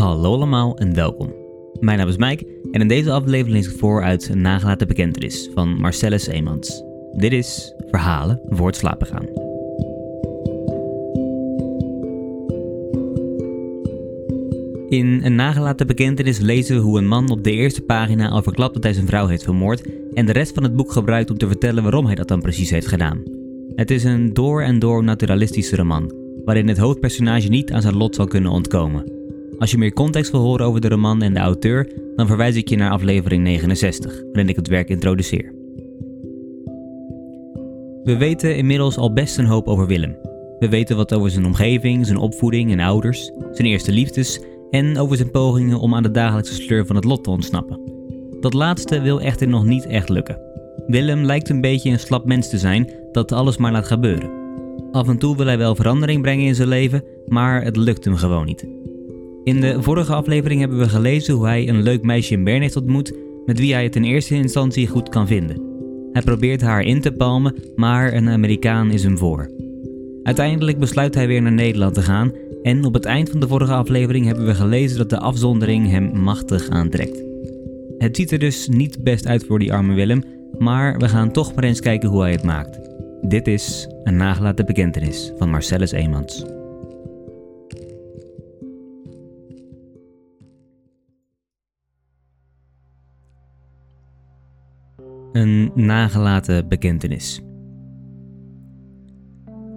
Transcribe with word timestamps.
Hallo 0.00 0.34
allemaal 0.34 0.76
en 0.78 0.94
welkom. 0.94 1.32
Mijn 1.80 1.98
naam 1.98 2.08
is 2.08 2.16
Mike 2.16 2.46
en 2.70 2.80
in 2.80 2.88
deze 2.88 3.12
aflevering 3.12 3.56
lees 3.56 3.72
ik 3.72 3.78
voor 3.78 4.02
uit 4.02 4.28
een 4.28 4.40
nagelaten 4.40 4.88
bekentenis 4.88 5.50
van 5.54 5.80
Marcellus 5.80 6.26
Eemans. 6.26 6.82
Dit 7.12 7.32
is 7.32 7.74
Verhalen 7.90 8.40
voor 8.48 8.66
het 8.66 8.76
slapen 8.76 9.06
gaan. 9.06 9.26
In 14.88 15.20
een 15.24 15.34
nagelaten 15.34 15.86
bekentenis 15.86 16.38
lezen 16.38 16.76
we 16.76 16.82
hoe 16.82 16.98
een 16.98 17.08
man 17.08 17.30
op 17.30 17.44
de 17.44 17.52
eerste 17.52 17.82
pagina 17.82 18.28
al 18.28 18.42
verklapt 18.42 18.74
dat 18.74 18.82
hij 18.82 18.92
zijn 18.92 19.06
vrouw 19.06 19.26
heeft 19.26 19.44
vermoord 19.44 19.82
en 20.14 20.26
de 20.26 20.32
rest 20.32 20.54
van 20.54 20.62
het 20.62 20.76
boek 20.76 20.92
gebruikt 20.92 21.30
om 21.30 21.38
te 21.38 21.46
vertellen 21.46 21.82
waarom 21.82 22.06
hij 22.06 22.14
dat 22.14 22.28
dan 22.28 22.40
precies 22.40 22.70
heeft 22.70 22.88
gedaan. 22.88 23.22
Het 23.74 23.90
is 23.90 24.04
een 24.04 24.34
door 24.34 24.62
en 24.62 24.78
door 24.78 25.04
naturalistische 25.04 25.76
roman, 25.76 26.12
waarin 26.44 26.68
het 26.68 26.78
hoofdpersonage 26.78 27.48
niet 27.48 27.72
aan 27.72 27.82
zijn 27.82 27.96
lot 27.96 28.14
zal 28.14 28.26
kunnen 28.26 28.50
ontkomen. 28.50 29.19
Als 29.60 29.70
je 29.70 29.78
meer 29.78 29.92
context 29.92 30.30
wil 30.30 30.40
horen 30.40 30.66
over 30.66 30.80
de 30.80 30.88
roman 30.88 31.22
en 31.22 31.34
de 31.34 31.40
auteur, 31.40 31.92
dan 32.16 32.26
verwijs 32.26 32.56
ik 32.56 32.68
je 32.68 32.76
naar 32.76 32.90
aflevering 32.90 33.42
69, 33.42 34.22
waarin 34.22 34.48
ik 34.48 34.56
het 34.56 34.68
werk 34.68 34.88
introduceer. 34.88 35.52
We 38.04 38.16
weten 38.18 38.56
inmiddels 38.56 38.96
al 38.96 39.12
best 39.12 39.38
een 39.38 39.46
hoop 39.46 39.66
over 39.66 39.86
Willem. 39.86 40.16
We 40.58 40.68
weten 40.68 40.96
wat 40.96 41.14
over 41.14 41.30
zijn 41.30 41.44
omgeving, 41.44 42.06
zijn 42.06 42.18
opvoeding 42.18 42.72
en 42.72 42.80
ouders, 42.80 43.30
zijn 43.52 43.68
eerste 43.68 43.92
liefdes 43.92 44.40
en 44.70 44.98
over 44.98 45.16
zijn 45.16 45.30
pogingen 45.30 45.80
om 45.80 45.94
aan 45.94 46.02
de 46.02 46.10
dagelijkse 46.10 46.54
sleur 46.54 46.86
van 46.86 46.96
het 46.96 47.04
lot 47.04 47.24
te 47.24 47.30
ontsnappen. 47.30 47.80
Dat 48.40 48.54
laatste 48.54 49.00
wil 49.00 49.20
echter 49.20 49.48
nog 49.48 49.64
niet 49.64 49.86
echt 49.86 50.08
lukken. 50.08 50.40
Willem 50.86 51.24
lijkt 51.24 51.48
een 51.48 51.60
beetje 51.60 51.90
een 51.90 51.98
slap 51.98 52.24
mens 52.24 52.48
te 52.48 52.58
zijn 52.58 52.92
dat 53.12 53.32
alles 53.32 53.56
maar 53.56 53.72
laat 53.72 53.86
gebeuren. 53.86 54.30
Af 54.92 55.08
en 55.08 55.18
toe 55.18 55.36
wil 55.36 55.46
hij 55.46 55.58
wel 55.58 55.74
verandering 55.74 56.22
brengen 56.22 56.46
in 56.46 56.54
zijn 56.54 56.68
leven, 56.68 57.04
maar 57.26 57.62
het 57.62 57.76
lukt 57.76 58.04
hem 58.04 58.16
gewoon 58.16 58.46
niet. 58.46 58.79
In 59.44 59.60
de 59.60 59.82
vorige 59.82 60.14
aflevering 60.14 60.60
hebben 60.60 60.78
we 60.78 60.88
gelezen 60.88 61.34
hoe 61.34 61.46
hij 61.46 61.68
een 61.68 61.82
leuk 61.82 62.02
meisje 62.02 62.34
in 62.34 62.44
Bern 62.44 62.60
heeft 62.60 62.76
ontmoet, 62.76 63.12
met 63.46 63.58
wie 63.58 63.72
hij 63.72 63.82
het 63.82 63.96
in 63.96 64.04
eerste 64.04 64.34
instantie 64.34 64.86
goed 64.86 65.08
kan 65.08 65.26
vinden. 65.26 65.62
Hij 66.12 66.22
probeert 66.22 66.60
haar 66.60 66.82
in 66.82 67.00
te 67.00 67.12
palmen, 67.12 67.54
maar 67.76 68.12
een 68.12 68.28
Amerikaan 68.28 68.90
is 68.90 69.02
hem 69.02 69.18
voor. 69.18 69.50
Uiteindelijk 70.22 70.78
besluit 70.78 71.14
hij 71.14 71.26
weer 71.26 71.42
naar 71.42 71.52
Nederland 71.52 71.94
te 71.94 72.02
gaan 72.02 72.32
en 72.62 72.84
op 72.84 72.94
het 72.94 73.04
eind 73.04 73.30
van 73.30 73.40
de 73.40 73.48
vorige 73.48 73.72
aflevering 73.72 74.26
hebben 74.26 74.46
we 74.46 74.54
gelezen 74.54 74.98
dat 74.98 75.10
de 75.10 75.18
afzondering 75.18 75.90
hem 75.90 76.18
machtig 76.18 76.68
aantrekt. 76.68 77.22
Het 77.98 78.16
ziet 78.16 78.30
er 78.30 78.38
dus 78.38 78.68
niet 78.68 79.04
best 79.04 79.26
uit 79.26 79.44
voor 79.46 79.58
die 79.58 79.72
arme 79.72 79.94
Willem, 79.94 80.22
maar 80.58 80.98
we 80.98 81.08
gaan 81.08 81.32
toch 81.32 81.54
maar 81.54 81.64
eens 81.64 81.80
kijken 81.80 82.08
hoe 82.08 82.20
hij 82.20 82.32
het 82.32 82.42
maakt. 82.42 82.78
Dit 83.20 83.46
is 83.46 83.88
een 84.04 84.16
nagelaten 84.16 84.66
bekentenis 84.66 85.32
van 85.38 85.50
Marcellus 85.50 85.92
Eemans. 85.92 86.44
Een 95.32 95.70
nagelaten 95.74 96.68
bekentenis. 96.68 97.42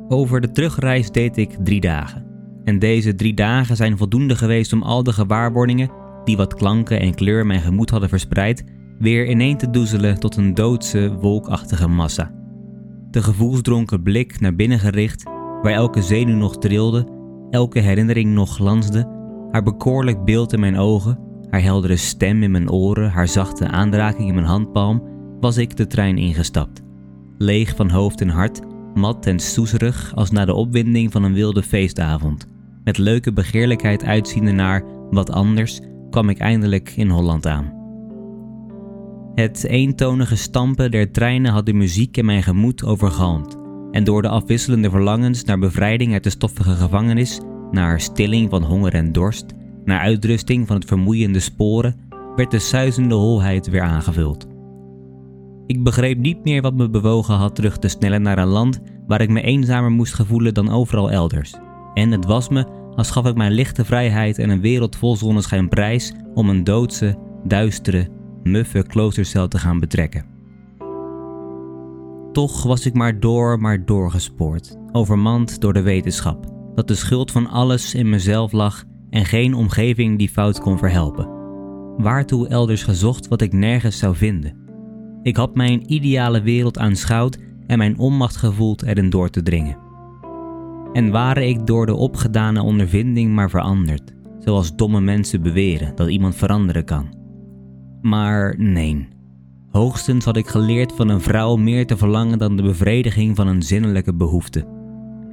Over 0.07 0.41
de 0.41 0.51
terugreis 0.51 1.11
deed 1.11 1.37
ik 1.37 1.57
drie 1.63 1.81
dagen. 1.81 2.25
En 2.63 2.79
deze 2.79 3.15
drie 3.15 3.33
dagen 3.33 3.75
zijn 3.75 3.97
voldoende 3.97 4.35
geweest 4.35 4.73
om 4.73 4.83
al 4.83 5.03
de 5.03 5.13
gewaarwordingen, 5.13 5.91
die 6.23 6.37
wat 6.37 6.53
klanken 6.53 6.99
en 6.99 7.15
kleur 7.15 7.45
mijn 7.45 7.61
gemoed 7.61 7.89
hadden 7.89 8.09
verspreid, 8.09 8.63
weer 8.99 9.29
ineen 9.29 9.57
te 9.57 9.69
doezelen 9.69 10.19
tot 10.19 10.35
een 10.35 10.53
doodse, 10.53 11.13
wolkachtige 11.19 11.87
massa. 11.87 12.31
De 13.11 13.23
gevoelsdronken 13.23 14.01
blik 14.03 14.39
naar 14.39 14.55
binnen 14.55 14.79
gericht, 14.79 15.23
waar 15.61 15.73
elke 15.73 16.01
zenuw 16.01 16.35
nog 16.35 16.57
trilde, 16.57 17.07
elke 17.49 17.79
herinnering 17.79 18.33
nog 18.33 18.55
glansde, 18.55 19.07
haar 19.51 19.63
bekoorlijk 19.63 20.23
beeld 20.23 20.53
in 20.53 20.59
mijn 20.59 20.77
ogen, 20.77 21.19
haar 21.49 21.61
heldere 21.61 21.97
stem 21.97 22.43
in 22.43 22.51
mijn 22.51 22.71
oren, 22.71 23.09
haar 23.09 23.27
zachte 23.27 23.67
aanraking 23.67 24.27
in 24.27 24.35
mijn 24.35 24.47
handpalm 24.47 25.11
was 25.43 25.57
ik 25.57 25.77
de 25.77 25.87
trein 25.87 26.17
ingestapt. 26.17 26.81
Leeg 27.37 27.75
van 27.75 27.89
hoofd 27.89 28.21
en 28.21 28.29
hart, 28.29 28.59
mat 28.93 29.25
en 29.25 29.39
soezerig 29.39 30.15
als 30.15 30.31
na 30.31 30.45
de 30.45 30.53
opwinding 30.53 31.11
van 31.11 31.23
een 31.23 31.33
wilde 31.33 31.63
feestavond. 31.63 32.47
Met 32.83 32.97
leuke 32.97 33.33
begeerlijkheid 33.33 34.03
uitziende 34.03 34.51
naar 34.51 34.83
wat 35.09 35.31
anders 35.31 35.79
kwam 36.09 36.29
ik 36.29 36.37
eindelijk 36.37 36.93
in 36.95 37.09
Holland 37.09 37.47
aan. 37.47 37.73
Het 39.35 39.63
eentonige 39.63 40.35
stampen 40.35 40.91
der 40.91 41.11
treinen 41.11 41.51
had 41.51 41.65
de 41.65 41.73
muziek 41.73 42.17
in 42.17 42.25
mijn 42.25 42.43
gemoed 42.43 42.83
overgalmd. 42.83 43.57
En 43.91 44.03
door 44.03 44.21
de 44.21 44.29
afwisselende 44.29 44.89
verlangens 44.89 45.43
naar 45.43 45.59
bevrijding 45.59 46.13
uit 46.13 46.23
de 46.23 46.29
stoffige 46.29 46.73
gevangenis, 46.73 47.39
naar 47.71 47.99
stilling 47.99 48.49
van 48.49 48.63
honger 48.63 48.93
en 48.93 49.11
dorst, 49.11 49.45
naar 49.85 49.99
uitrusting 49.99 50.67
van 50.67 50.75
het 50.75 50.85
vermoeiende 50.85 51.39
sporen, 51.39 51.95
werd 52.35 52.51
de 52.51 52.59
suizende 52.59 53.15
holheid 53.15 53.67
weer 53.67 53.81
aangevuld. 53.81 54.51
Ik 55.65 55.83
begreep 55.83 56.17
niet 56.17 56.43
meer 56.43 56.61
wat 56.61 56.73
me 56.73 56.89
bewogen 56.89 57.35
had 57.35 57.55
terug 57.55 57.77
te 57.77 57.87
snellen 57.87 58.21
naar 58.21 58.37
een 58.37 58.47
land 58.47 58.81
waar 59.07 59.21
ik 59.21 59.29
me 59.29 59.41
eenzamer 59.41 59.91
moest 59.91 60.13
gevoelen 60.13 60.53
dan 60.53 60.69
overal 60.69 61.11
elders. 61.11 61.53
En 61.93 62.11
het 62.11 62.25
was 62.25 62.49
me 62.49 62.65
als 62.95 63.11
gaf 63.11 63.25
ik 63.25 63.35
mijn 63.35 63.51
lichte 63.51 63.85
vrijheid 63.85 64.39
en 64.39 64.49
een 64.49 64.61
wereld 64.61 64.95
vol 64.95 65.15
zonneschijn 65.15 65.69
prijs 65.69 66.13
om 66.33 66.49
een 66.49 66.63
doodse, 66.63 67.17
duistere, 67.43 68.07
muffe 68.43 68.83
kloostercel 68.87 69.47
te 69.47 69.57
gaan 69.57 69.79
betrekken. 69.79 70.25
Toch 72.31 72.63
was 72.63 72.85
ik 72.85 72.93
maar 72.93 73.19
door, 73.19 73.59
maar 73.59 73.85
doorgespoord, 73.85 74.77
overmand 74.91 75.61
door 75.61 75.73
de 75.73 75.81
wetenschap, 75.81 76.45
dat 76.75 76.87
de 76.87 76.95
schuld 76.95 77.31
van 77.31 77.49
alles 77.49 77.93
in 77.95 78.09
mezelf 78.09 78.51
lag 78.51 78.83
en 79.09 79.25
geen 79.25 79.53
omgeving 79.53 80.17
die 80.17 80.29
fout 80.29 80.59
kon 80.59 80.77
verhelpen. 80.77 81.29
Waartoe 81.97 82.47
elders 82.47 82.83
gezocht 82.83 83.27
wat 83.27 83.41
ik 83.41 83.53
nergens 83.53 83.97
zou 83.97 84.15
vinden? 84.15 84.62
Ik 85.23 85.35
had 85.35 85.55
mijn 85.55 85.93
ideale 85.93 86.41
wereld 86.41 86.77
aanschouwd 86.77 87.37
en 87.67 87.77
mijn 87.77 87.97
onmacht 87.97 88.35
gevoeld 88.35 88.83
erin 88.83 89.09
door 89.09 89.29
te 89.29 89.43
dringen. 89.43 89.77
En 90.93 91.11
ware 91.11 91.47
ik 91.47 91.67
door 91.67 91.85
de 91.85 91.95
opgedane 91.95 92.61
ondervinding 92.61 93.33
maar 93.33 93.49
veranderd, 93.49 94.13
zoals 94.39 94.75
domme 94.75 95.01
mensen 95.01 95.41
beweren 95.41 95.95
dat 95.95 96.09
iemand 96.09 96.35
veranderen 96.35 96.85
kan. 96.85 97.15
Maar 98.01 98.55
nee. 98.57 99.07
Hoogstens 99.71 100.25
had 100.25 100.37
ik 100.37 100.47
geleerd 100.47 100.93
van 100.93 101.09
een 101.09 101.21
vrouw 101.21 101.55
meer 101.55 101.85
te 101.85 101.97
verlangen 101.97 102.37
dan 102.37 102.55
de 102.55 102.63
bevrediging 102.63 103.35
van 103.35 103.47
een 103.47 103.61
zinnelijke 103.61 104.13
behoefte. 104.13 104.65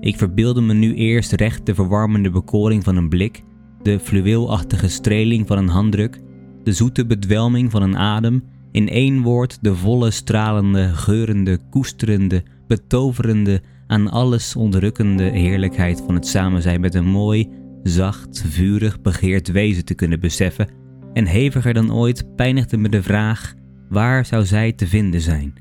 Ik 0.01 0.17
verbeelde 0.17 0.61
me 0.61 0.75
nu 0.75 0.95
eerst 0.95 1.33
recht 1.33 1.67
de 1.67 1.75
verwarmende 1.75 2.31
bekoring 2.31 2.85
van 2.85 2.97
een 2.97 3.09
blik, 3.09 3.43
de 3.83 3.99
fluweelachtige 3.99 4.89
streling 4.89 5.47
van 5.47 5.59
een 5.59 5.69
handdruk, 5.69 6.21
de 6.63 6.73
zoete 6.73 7.07
bedwelming 7.07 7.71
van 7.71 7.83
een 7.83 7.97
adem 7.97 8.45
in 8.73 8.89
één 8.89 9.23
woord 9.23 9.59
de 9.61 9.75
volle, 9.75 10.11
stralende, 10.11 10.89
geurende, 10.89 11.59
koesterende, 11.71 12.43
betoverende, 12.67 13.63
aan 13.87 14.11
alles 14.11 14.57
onderdrukkende 14.57 15.23
heerlijkheid 15.25 16.03
van 16.07 16.15
het 16.15 16.27
samen 16.27 16.63
zijn 16.63 16.81
met 16.81 16.95
een 16.95 17.09
mooi, 17.09 17.49
zacht, 17.83 18.45
vurig, 18.47 19.01
begeerd 19.01 19.51
wezen 19.51 19.85
te 19.85 19.95
kunnen 19.95 20.21
beseffen. 20.21 20.69
En 21.13 21.27
heviger 21.27 21.75
dan 21.75 21.93
ooit 21.93 22.37
pijnigde 22.37 22.77
me 22.77 22.89
de 22.89 23.03
vraag: 23.03 23.55
waar 23.89 24.27
zou 24.27 24.45
zij 24.45 24.73
te 24.73 24.87
vinden 24.87 25.21
zijn? 25.21 25.55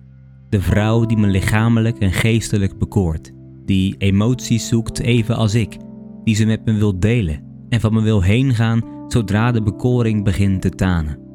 De 0.50 0.62
vrouw 0.62 1.06
die 1.06 1.18
me 1.18 1.28
lichamelijk 1.28 1.98
en 1.98 2.12
geestelijk 2.12 2.78
bekoort, 2.78 3.32
die 3.66 3.96
emoties 3.98 4.68
zoekt 4.68 5.00
even 5.00 5.36
als 5.36 5.56
ik, 5.56 5.78
die 6.24 6.36
ze 6.36 6.46
met 6.46 6.66
me 6.66 6.74
wil 6.74 7.00
delen 7.00 7.44
en 7.70 7.80
van 7.80 7.94
me 7.94 8.02
wil 8.02 8.24
heengaan 8.24 8.84
zodra 9.08 9.52
de 9.52 9.64
bekoring 9.64 10.24
begint 10.24 10.62
te 10.62 10.70
tanen. 10.70 11.29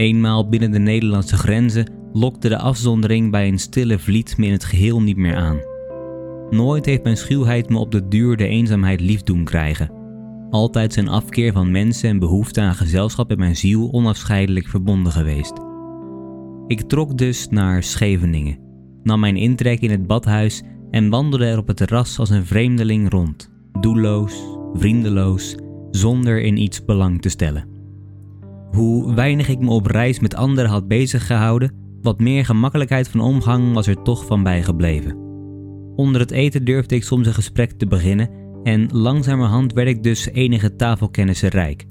Eenmaal 0.00 0.48
binnen 0.48 0.70
de 0.70 0.78
Nederlandse 0.78 1.36
grenzen 1.36 1.92
lokte 2.12 2.48
de 2.48 2.58
afzondering 2.58 3.30
bij 3.30 3.48
een 3.48 3.58
stille 3.58 3.98
vliet 3.98 4.36
me 4.36 4.46
in 4.46 4.52
het 4.52 4.64
geheel 4.64 5.02
niet 5.02 5.16
meer 5.16 5.36
aan. 5.36 5.60
Nooit 6.50 6.84
heeft 6.86 7.02
mijn 7.02 7.16
schuwheid 7.16 7.68
me 7.68 7.78
op 7.78 7.90
de 7.90 8.08
duur 8.08 8.36
de 8.36 8.46
eenzaamheid 8.46 9.00
lief 9.00 9.22
doen 9.22 9.44
krijgen. 9.44 9.92
Altijd 10.50 10.92
zijn 10.92 11.08
afkeer 11.08 11.52
van 11.52 11.70
mensen 11.70 12.08
en 12.08 12.18
behoefte 12.18 12.60
aan 12.60 12.74
gezelschap 12.74 13.30
in 13.30 13.38
mijn 13.38 13.56
ziel 13.56 13.92
onafscheidelijk 13.92 14.68
verbonden 14.68 15.12
geweest. 15.12 15.52
Ik 16.66 16.80
trok 16.80 17.18
dus 17.18 17.48
naar 17.48 17.82
Scheveningen, 17.82 18.58
nam 19.02 19.20
mijn 19.20 19.36
intrek 19.36 19.80
in 19.80 19.90
het 19.90 20.06
badhuis 20.06 20.62
en 20.90 21.08
wandelde 21.08 21.46
er 21.46 21.58
op 21.58 21.66
het 21.66 21.76
terras 21.76 22.18
als 22.18 22.30
een 22.30 22.46
vreemdeling 22.46 23.10
rond, 23.10 23.50
doelloos, 23.80 24.34
vriendeloos, 24.72 25.56
zonder 25.90 26.42
in 26.42 26.56
iets 26.56 26.84
belang 26.84 27.22
te 27.22 27.28
stellen. 27.28 27.79
Hoe 28.70 29.14
weinig 29.14 29.48
ik 29.48 29.58
me 29.58 29.70
op 29.70 29.86
reis 29.86 30.20
met 30.20 30.34
anderen 30.34 30.70
had 30.70 30.88
bezig 30.88 31.26
gehouden, 31.26 31.72
wat 32.02 32.20
meer 32.20 32.44
gemakkelijkheid 32.44 33.08
van 33.08 33.20
omgang 33.20 33.74
was 33.74 33.86
er 33.86 34.02
toch 34.02 34.26
van 34.26 34.42
bijgebleven. 34.42 35.16
Onder 35.96 36.20
het 36.20 36.30
eten 36.30 36.64
durfde 36.64 36.94
ik 36.94 37.04
soms 37.04 37.26
een 37.26 37.34
gesprek 37.34 37.72
te 37.72 37.86
beginnen 37.86 38.30
en 38.62 38.88
langzamerhand 38.92 39.72
werd 39.72 39.88
ik 39.88 40.02
dus 40.02 40.28
enige 40.30 40.76
tafelkennissen 40.76 41.48
rijk. 41.48 41.84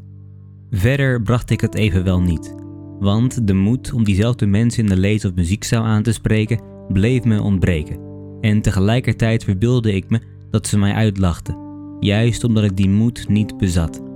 Verder 0.71 1.21
bracht 1.21 1.49
ik 1.49 1.61
het 1.61 1.75
evenwel 1.75 2.21
niet, 2.21 2.55
want 2.99 3.47
de 3.47 3.53
moed 3.53 3.93
om 3.93 4.03
diezelfde 4.03 4.45
mensen 4.45 4.83
in 4.83 4.89
de 4.89 4.97
lees- 4.97 5.25
of 5.25 5.33
muziekzaal 5.35 5.83
aan 5.83 6.03
te 6.03 6.11
spreken 6.11 6.61
bleef 6.87 7.23
me 7.23 7.41
ontbreken. 7.41 7.99
En 8.41 8.61
tegelijkertijd 8.61 9.43
verbeelde 9.43 9.93
ik 9.93 10.09
me 10.09 10.19
dat 10.51 10.67
ze 10.67 10.77
mij 10.77 10.93
uitlachten, 10.93 11.57
juist 11.99 12.43
omdat 12.43 12.63
ik 12.63 12.77
die 12.77 12.89
moed 12.89 13.27
niet 13.27 13.57
bezat. 13.57 14.08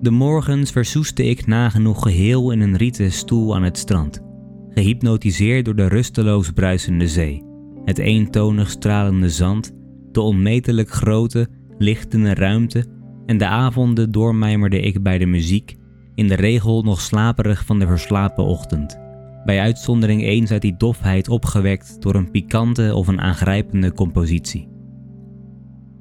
De 0.00 0.10
morgens 0.10 0.70
versoeste 0.70 1.24
ik 1.24 1.46
nagenoeg 1.46 2.02
geheel 2.02 2.50
in 2.50 2.60
een 2.60 2.76
rieten 2.76 3.12
stoel 3.12 3.54
aan 3.54 3.62
het 3.62 3.78
strand, 3.78 4.20
gehypnotiseerd 4.68 5.64
door 5.64 5.76
de 5.76 5.88
rusteloos 5.88 6.50
bruisende 6.50 7.08
zee, 7.08 7.44
het 7.84 7.98
eentonig 7.98 8.70
stralende 8.70 9.30
zand, 9.30 9.72
de 10.12 10.20
onmetelijk 10.20 10.90
grote, 10.90 11.48
lichtende 11.78 12.34
ruimte 12.34 12.86
en 13.26 13.38
de 13.38 13.46
avonden 13.46 14.10
doormijmerde 14.12 14.80
ik 14.80 15.02
bij 15.02 15.18
de 15.18 15.26
muziek, 15.26 15.76
in 16.14 16.28
de 16.28 16.34
regel 16.34 16.82
nog 16.82 17.00
slaperig 17.00 17.64
van 17.64 17.78
de 17.78 17.86
verslapen 17.86 18.44
ochtend, 18.44 18.98
bij 19.44 19.60
uitzondering 19.60 20.22
eens 20.22 20.50
uit 20.50 20.62
die 20.62 20.76
dofheid 20.76 21.28
opgewekt 21.28 22.02
door 22.02 22.14
een 22.14 22.30
pikante 22.30 22.94
of 22.94 23.08
een 23.08 23.20
aangrijpende 23.20 23.92
compositie. 23.92 24.68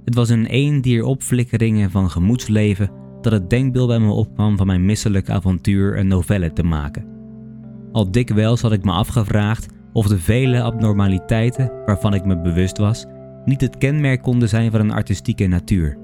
Het 0.05 0.15
was 0.15 0.29
een 0.29 0.47
een 0.49 0.81
dier 0.81 1.03
opflikkeringen 1.03 1.91
van 1.91 2.09
gemoedsleven 2.09 2.98
dat 3.21 3.31
het 3.31 3.49
denkbeeld 3.49 3.87
bij 3.87 3.99
me 3.99 4.11
opkwam 4.11 4.57
van 4.57 4.67
mijn 4.67 4.85
misselijk 4.85 5.29
avontuur 5.29 5.97
een 5.97 6.07
novelle 6.07 6.53
te 6.53 6.63
maken. 6.63 7.05
Al 7.91 8.11
dikwijls 8.11 8.61
had 8.61 8.71
ik 8.71 8.83
me 8.83 8.91
afgevraagd 8.91 9.67
of 9.93 10.07
de 10.07 10.19
vele 10.19 10.61
abnormaliteiten 10.61 11.71
waarvan 11.85 12.13
ik 12.13 12.25
me 12.25 12.41
bewust 12.41 12.77
was, 12.77 13.05
niet 13.45 13.61
het 13.61 13.77
kenmerk 13.77 14.21
konden 14.21 14.49
zijn 14.49 14.71
van 14.71 14.79
een 14.79 14.91
artistieke 14.91 15.47
natuur. 15.47 15.97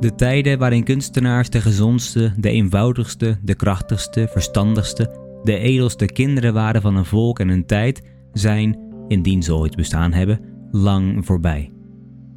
De 0.00 0.14
tijden 0.14 0.58
waarin 0.58 0.84
kunstenaars 0.84 1.50
de 1.50 1.60
gezondste, 1.60 2.32
de 2.36 2.50
eenvoudigste, 2.50 3.38
de 3.42 3.54
krachtigste, 3.54 4.28
verstandigste, 4.30 5.16
de 5.42 5.58
edelste 5.58 6.06
kinderen 6.06 6.54
waren 6.54 6.82
van 6.82 6.96
een 6.96 7.04
volk 7.04 7.38
en 7.38 7.48
een 7.48 7.66
tijd, 7.66 8.02
zijn, 8.32 8.78
indien 9.08 9.42
ze 9.42 9.54
ooit 9.54 9.76
bestaan 9.76 10.12
hebben, 10.12 10.40
lang 10.70 11.26
voorbij. 11.26 11.72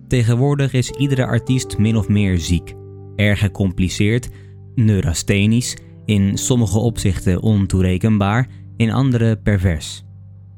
Tegenwoordig 0.08 0.74
is 0.74 0.90
iedere 0.90 1.26
artiest 1.26 1.78
min 1.78 1.98
of 1.98 2.08
meer 2.08 2.38
ziek, 2.38 2.74
erg 3.20 3.40
gecompliceerd, 3.40 4.30
neurasthenisch, 4.76 5.78
in 6.06 6.38
sommige 6.38 6.80
opzichten 6.80 7.42
ontoerekenbaar, 7.42 8.48
in 8.78 8.92
andere 8.92 9.38
pervers. 9.38 10.04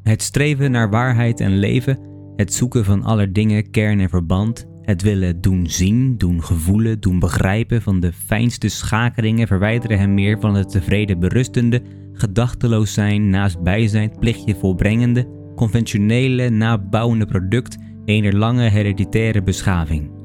Het 0.03 0.21
streven 0.21 0.71
naar 0.71 0.89
waarheid 0.89 1.39
en 1.39 1.57
leven, 1.57 1.99
het 2.35 2.53
zoeken 2.53 2.85
van 2.85 3.03
aller 3.03 3.33
dingen 3.33 3.71
kern 3.71 3.99
en 3.99 4.09
verband, 4.09 4.67
het 4.81 5.01
willen 5.01 5.41
doen 5.41 5.67
zien, 5.69 6.17
doen 6.17 6.43
gevoelen, 6.43 6.99
doen 6.99 7.19
begrijpen 7.19 7.81
van 7.81 7.99
de 7.99 8.13
fijnste 8.13 8.69
schakelingen 8.69 9.47
verwijderen 9.47 9.99
hem 9.99 10.13
meer 10.13 10.39
van 10.39 10.55
het 10.55 10.69
tevreden 10.69 11.19
berustende, 11.19 11.81
gedachteloos 12.13 12.93
zijn, 12.93 13.29
naast 13.29 13.61
bijzijn, 13.61 14.15
plichtje 14.19 14.55
volbrengende, 14.55 15.27
conventionele, 15.55 16.49
nabouwende 16.49 17.25
product 17.25 17.77
ener 18.05 18.37
lange 18.37 18.69
hereditaire 18.69 19.43
beschaving. 19.43 20.20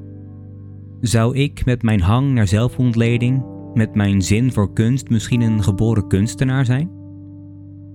Zou 1.00 1.36
ik 1.36 1.64
met 1.64 1.82
mijn 1.82 2.00
hang 2.00 2.32
naar 2.32 2.46
zelfontleding, 2.46 3.44
met 3.74 3.94
mijn 3.94 4.22
zin 4.22 4.52
voor 4.52 4.72
kunst 4.72 5.08
misschien 5.08 5.40
een 5.40 5.62
geboren 5.62 6.08
kunstenaar 6.08 6.64
zijn? 6.64 6.90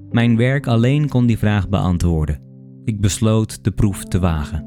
Mijn 0.09 0.37
werk 0.37 0.67
alleen 0.67 1.09
kon 1.09 1.25
die 1.25 1.37
vraag 1.37 1.69
beantwoorden. 1.69 2.41
Ik 2.83 2.99
besloot 2.99 3.63
de 3.63 3.71
proef 3.71 4.03
te 4.03 4.19
wagen. 4.19 4.65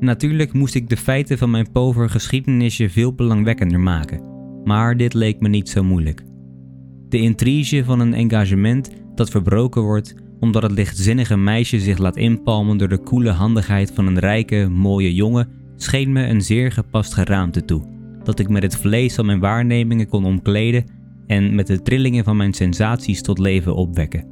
Natuurlijk 0.00 0.52
moest 0.52 0.74
ik 0.74 0.88
de 0.88 0.96
feiten 0.96 1.38
van 1.38 1.50
mijn 1.50 1.72
pover 1.72 2.10
geschiedenisje 2.10 2.90
veel 2.90 3.14
belangwekkender 3.14 3.80
maken, 3.80 4.22
maar 4.64 4.96
dit 4.96 5.14
leek 5.14 5.40
me 5.40 5.48
niet 5.48 5.68
zo 5.68 5.84
moeilijk. 5.84 6.24
De 7.08 7.18
intrige 7.18 7.84
van 7.84 8.00
een 8.00 8.14
engagement 8.14 8.90
dat 9.14 9.30
verbroken 9.30 9.82
wordt 9.82 10.14
omdat 10.40 10.62
het 10.62 10.72
lichtzinnige 10.72 11.36
meisje 11.36 11.80
zich 11.80 11.98
laat 11.98 12.16
inpalmen 12.16 12.78
door 12.78 12.88
de 12.88 12.98
koele 12.98 13.30
handigheid 13.30 13.92
van 13.94 14.06
een 14.06 14.18
rijke, 14.18 14.68
mooie 14.68 15.14
jongen, 15.14 15.48
scheen 15.82 16.12
me 16.12 16.26
een 16.26 16.42
zeer 16.42 16.72
gepast 16.72 17.14
geraamte 17.14 17.64
toe, 17.64 17.82
dat 18.24 18.38
ik 18.38 18.48
met 18.48 18.62
het 18.62 18.76
vlees 18.76 19.14
van 19.14 19.26
mijn 19.26 19.40
waarnemingen 19.40 20.08
kon 20.08 20.24
omkleden 20.24 20.84
en 21.26 21.54
met 21.54 21.66
de 21.66 21.82
trillingen 21.82 22.24
van 22.24 22.36
mijn 22.36 22.52
sensaties 22.52 23.22
tot 23.22 23.38
leven 23.38 23.74
opwekken. 23.74 24.26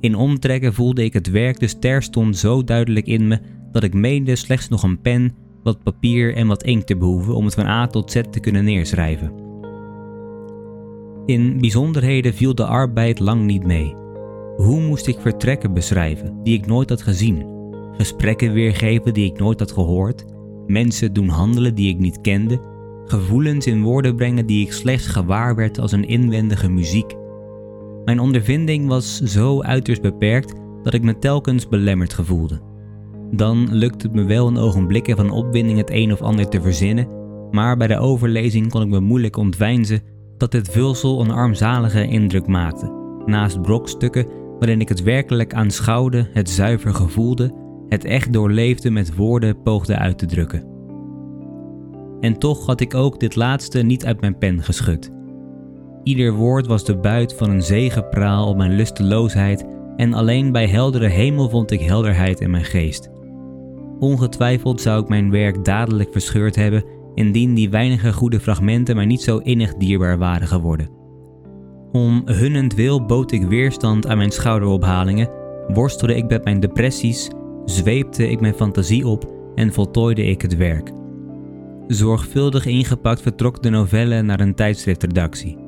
In 0.00 0.14
omtrekken 0.14 0.74
voelde 0.74 1.04
ik 1.04 1.12
het 1.12 1.30
werk 1.30 1.60
dus 1.60 1.76
terstond 1.78 2.36
zo 2.36 2.64
duidelijk 2.64 3.06
in 3.06 3.28
me 3.28 3.38
dat 3.72 3.82
ik 3.82 3.94
meende 3.94 4.36
slechts 4.36 4.68
nog 4.68 4.82
een 4.82 5.00
pen, 5.00 5.34
wat 5.62 5.82
papier 5.82 6.34
en 6.34 6.46
wat 6.46 6.62
inkt 6.62 6.86
te 6.86 6.96
behoeven 6.96 7.34
om 7.34 7.44
het 7.44 7.54
van 7.54 7.66
A 7.66 7.86
tot 7.86 8.10
Z 8.10 8.20
te 8.30 8.40
kunnen 8.40 8.64
neerschrijven. 8.64 9.32
In 11.26 11.58
bijzonderheden 11.60 12.34
viel 12.34 12.54
de 12.54 12.66
arbeid 12.66 13.18
lang 13.18 13.44
niet 13.44 13.66
mee. 13.66 13.94
Hoe 14.56 14.80
moest 14.80 15.06
ik 15.06 15.20
vertrekken 15.20 15.74
beschrijven 15.74 16.42
die 16.42 16.58
ik 16.58 16.66
nooit 16.66 16.88
had 16.88 17.02
gezien, 17.02 17.46
gesprekken 17.92 18.52
weergeven 18.52 19.14
die 19.14 19.32
ik 19.32 19.38
nooit 19.38 19.58
had 19.58 19.72
gehoord, 19.72 20.24
mensen 20.72 21.12
doen 21.12 21.28
handelen 21.28 21.74
die 21.74 21.88
ik 21.88 21.98
niet 21.98 22.20
kende, 22.20 22.60
gevoelens 23.04 23.66
in 23.66 23.82
woorden 23.82 24.16
brengen 24.16 24.46
die 24.46 24.66
ik 24.66 24.72
slechts 24.72 25.06
gewaar 25.06 25.54
werd 25.54 25.78
als 25.78 25.92
een 25.92 26.08
inwendige 26.08 26.70
muziek. 26.70 27.14
Mijn 28.04 28.20
ondervinding 28.20 28.88
was 28.88 29.20
zo 29.20 29.62
uiterst 29.62 30.02
beperkt 30.02 30.54
dat 30.82 30.94
ik 30.94 31.02
me 31.02 31.18
telkens 31.18 31.68
belemmerd 31.68 32.12
gevoelde. 32.12 32.60
Dan 33.30 33.68
lukte 33.70 34.06
het 34.06 34.14
me 34.16 34.24
wel 34.24 34.46
een 34.46 34.58
ogenblikken 34.58 35.16
van 35.16 35.30
opwinding 35.30 35.78
het 35.78 35.90
een 35.90 36.12
of 36.12 36.22
ander 36.22 36.48
te 36.48 36.60
verzinnen, 36.60 37.08
maar 37.50 37.76
bij 37.76 37.86
de 37.86 37.98
overlezing 37.98 38.70
kon 38.70 38.82
ik 38.82 38.88
me 38.88 39.00
moeilijk 39.00 39.36
ontwijnzen 39.36 40.00
dat 40.36 40.50
dit 40.50 40.68
vulsel 40.68 41.20
een 41.20 41.30
armzalige 41.30 42.06
indruk 42.06 42.46
maakte. 42.46 42.92
Naast 43.26 43.62
brokstukken 43.62 44.26
waarin 44.58 44.80
ik 44.80 44.88
het 44.88 45.02
werkelijk 45.02 45.54
aanschouwde, 45.54 46.28
het 46.32 46.50
zuiver 46.50 46.94
gevoelde, 46.94 47.61
het 47.92 48.04
echt 48.04 48.32
doorleefde 48.32 48.90
met 48.90 49.16
woorden 49.16 49.62
poogde 49.62 49.96
uit 49.96 50.18
te 50.18 50.26
drukken. 50.26 50.64
En 52.20 52.38
toch 52.38 52.66
had 52.66 52.80
ik 52.80 52.94
ook 52.94 53.20
dit 53.20 53.36
laatste 53.36 53.82
niet 53.82 54.04
uit 54.04 54.20
mijn 54.20 54.38
pen 54.38 54.62
geschud. 54.62 55.10
Ieder 56.02 56.32
woord 56.32 56.66
was 56.66 56.84
de 56.84 56.96
buit 56.96 57.34
van 57.34 57.50
een 57.50 57.62
zegepraal 57.62 58.48
op 58.48 58.56
mijn 58.56 58.72
lusteloosheid 58.72 59.66
en 59.96 60.14
alleen 60.14 60.52
bij 60.52 60.66
heldere 60.66 61.06
hemel 61.06 61.48
vond 61.48 61.70
ik 61.70 61.80
helderheid 61.80 62.40
in 62.40 62.50
mijn 62.50 62.64
geest. 62.64 63.10
Ongetwijfeld 63.98 64.80
zou 64.80 65.02
ik 65.02 65.08
mijn 65.08 65.30
werk 65.30 65.64
dadelijk 65.64 66.12
verscheurd 66.12 66.56
hebben 66.56 66.84
indien 67.14 67.54
die 67.54 67.70
weinige 67.70 68.12
goede 68.12 68.40
fragmenten 68.40 68.96
mij 68.96 69.06
niet 69.06 69.22
zo 69.22 69.38
innig 69.38 69.74
dierbaar 69.74 70.18
waren 70.18 70.48
geworden. 70.48 70.90
Om 71.90 72.22
hunnentwil 72.24 73.04
bood 73.04 73.32
ik 73.32 73.42
weerstand 73.42 74.06
aan 74.06 74.16
mijn 74.16 74.30
schouderophalingen, 74.30 75.30
worstelde 75.68 76.14
ik 76.14 76.28
met 76.28 76.44
mijn 76.44 76.60
depressies, 76.60 77.30
zweepte 77.64 78.28
ik 78.28 78.40
mijn 78.40 78.54
fantasie 78.54 79.06
op 79.06 79.30
en 79.54 79.72
voltooide 79.72 80.24
ik 80.24 80.42
het 80.42 80.56
werk. 80.56 80.90
Zorgvuldig 81.86 82.66
ingepakt 82.66 83.22
vertrok 83.22 83.62
de 83.62 83.70
novelle 83.70 84.22
naar 84.22 84.40
een 84.40 84.54
tijdschriftredactie. 84.54 85.58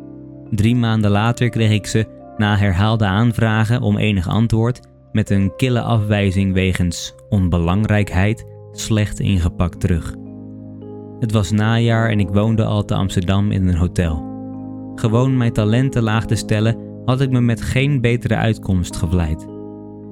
Drie 0.51 0.77
maanden 0.77 1.11
later 1.11 1.49
kreeg 1.49 1.71
ik 1.71 1.87
ze, 1.87 2.07
na 2.37 2.57
herhaalde 2.57 3.05
aanvragen 3.05 3.81
om 3.81 3.97
enig 3.97 4.29
antwoord, 4.29 4.81
met 5.13 5.31
een 5.31 5.57
kille 5.57 5.81
afwijzing 5.81 6.53
wegens 6.53 7.15
onbelangrijkheid 7.29 8.45
slecht 8.73 9.21
ingepakt 9.21 9.81
terug. 9.81 10.15
Het 11.19 11.33
was 11.33 11.51
najaar 11.51 12.11
en 12.11 12.21
ik 12.21 12.29
woonde 12.29 12.65
al 12.65 12.85
te 12.85 12.95
Amsterdam 12.95 13.51
in 13.51 13.69
een 13.69 13.77
hotel. 13.77 14.33
Gewoon 14.95 15.37
mijn 15.37 15.53
talenten 15.53 16.03
laag 16.03 16.27
te 16.27 16.35
stellen, 16.35 16.77
had 17.05 17.21
ik 17.21 17.31
me 17.31 17.41
met 17.41 17.63
geen 17.63 18.01
betere 18.01 18.37
uitkomst 18.37 18.97
gevleid. 18.97 19.54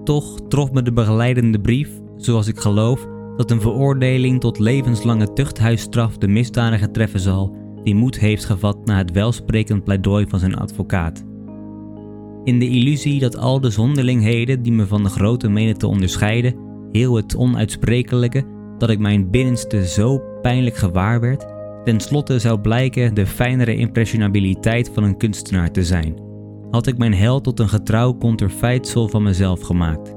Toch 0.04 0.40
trof 0.48 0.72
me 0.72 0.82
de 0.82 0.92
begeleidende 0.92 1.60
brief, 1.60 1.90
zoals 2.16 2.46
ik 2.46 2.58
geloof, 2.58 3.06
dat 3.36 3.50
een 3.50 3.60
veroordeling 3.60 4.40
tot 4.40 4.58
levenslange 4.58 5.32
tuchthuisstraf 5.32 6.18
de 6.18 6.28
misdadiger 6.28 6.90
treffen 6.90 7.20
zal 7.20 7.60
die 7.82 7.94
moed 7.94 8.18
heeft 8.18 8.44
gevat 8.44 8.86
na 8.86 8.96
het 8.96 9.12
welsprekend 9.12 9.84
pleidooi 9.84 10.26
van 10.28 10.38
zijn 10.38 10.56
advocaat. 10.56 11.24
In 12.44 12.58
de 12.58 12.68
illusie 12.68 13.20
dat 13.20 13.36
al 13.36 13.60
de 13.60 13.70
zonderlingheden 13.70 14.62
die 14.62 14.72
me 14.72 14.86
van 14.86 15.02
de 15.02 15.08
grote 15.08 15.48
menen 15.48 15.78
te 15.78 15.86
onderscheiden, 15.86 16.54
heel 16.92 17.14
het 17.14 17.36
onuitsprekelijke, 17.36 18.44
dat 18.78 18.90
ik 18.90 18.98
mijn 18.98 19.30
binnenste 19.30 19.86
zo 19.86 20.22
pijnlijk 20.42 20.76
gewaar 20.76 21.20
werd, 21.20 21.46
ten 21.84 22.00
slotte 22.00 22.38
zou 22.38 22.60
blijken 22.60 23.14
de 23.14 23.26
fijnere 23.26 23.76
impressionabiliteit 23.76 24.90
van 24.94 25.04
een 25.04 25.16
kunstenaar 25.16 25.70
te 25.70 25.84
zijn, 25.84 26.16
had 26.72 26.86
ik 26.86 26.98
mijn 26.98 27.14
held 27.14 27.44
tot 27.44 27.60
een 27.60 27.68
getrouw 27.68 28.16
conterfeitsel 28.16 29.08
van 29.08 29.22
mezelf 29.22 29.60
gemaakt. 29.60 30.14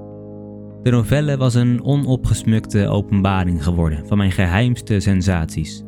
De 0.84 0.92
novelle 0.92 1.38
was 1.38 1.54
een 1.54 1.84
onopgesmukte 1.84 2.88
openbaring 2.88 3.64
geworden 3.64 4.08
van 4.08 4.18
mijn 4.18 4.32
geheimste 4.32 5.00
sensaties. 5.00 5.84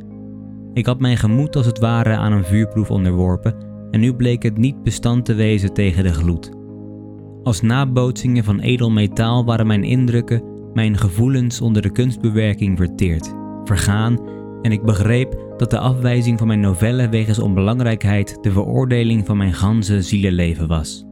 Ik 0.73 0.85
had 0.85 0.99
mijn 0.99 1.17
gemoed 1.17 1.55
als 1.55 1.65
het 1.65 1.79
ware 1.79 2.15
aan 2.15 2.31
een 2.31 2.45
vuurproef 2.45 2.91
onderworpen 2.91 3.55
en 3.91 3.99
nu 3.99 4.13
bleek 4.13 4.43
het 4.43 4.57
niet 4.57 4.83
bestand 4.83 5.25
te 5.25 5.33
wezen 5.33 5.73
tegen 5.73 6.03
de 6.03 6.13
gloed. 6.13 6.51
Als 7.43 7.61
nabootsingen 7.61 8.43
van 8.43 8.59
edel 8.59 8.91
metaal 8.91 9.45
waren 9.45 9.67
mijn 9.67 9.83
indrukken, 9.83 10.43
mijn 10.73 10.97
gevoelens 10.97 11.61
onder 11.61 11.81
de 11.81 11.91
kunstbewerking 11.91 12.77
verteerd, 12.77 13.33
vergaan 13.63 14.19
en 14.61 14.71
ik 14.71 14.83
begreep 14.83 15.46
dat 15.57 15.69
de 15.69 15.79
afwijzing 15.79 16.37
van 16.37 16.47
mijn 16.47 16.59
novelle 16.59 17.09
wegens 17.09 17.39
onbelangrijkheid 17.39 18.37
de 18.41 18.51
veroordeling 18.51 19.25
van 19.25 19.37
mijn 19.37 19.53
ganse 19.53 20.01
zielenleven 20.01 20.67
was. 20.67 21.05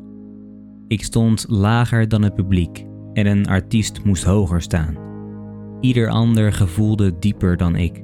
Ik 0.88 1.04
stond 1.04 1.46
lager 1.50 2.08
dan 2.08 2.22
het 2.22 2.36
publiek 2.36 2.86
en 3.14 3.26
een 3.26 3.48
artiest 3.48 4.04
moest 4.04 4.24
hoger 4.24 4.62
staan. 4.62 4.98
Ieder 5.80 6.10
ander 6.10 6.54
gevoelde 6.54 7.20
dieper 7.20 7.58
dan 7.58 7.76
ik. 7.76 8.04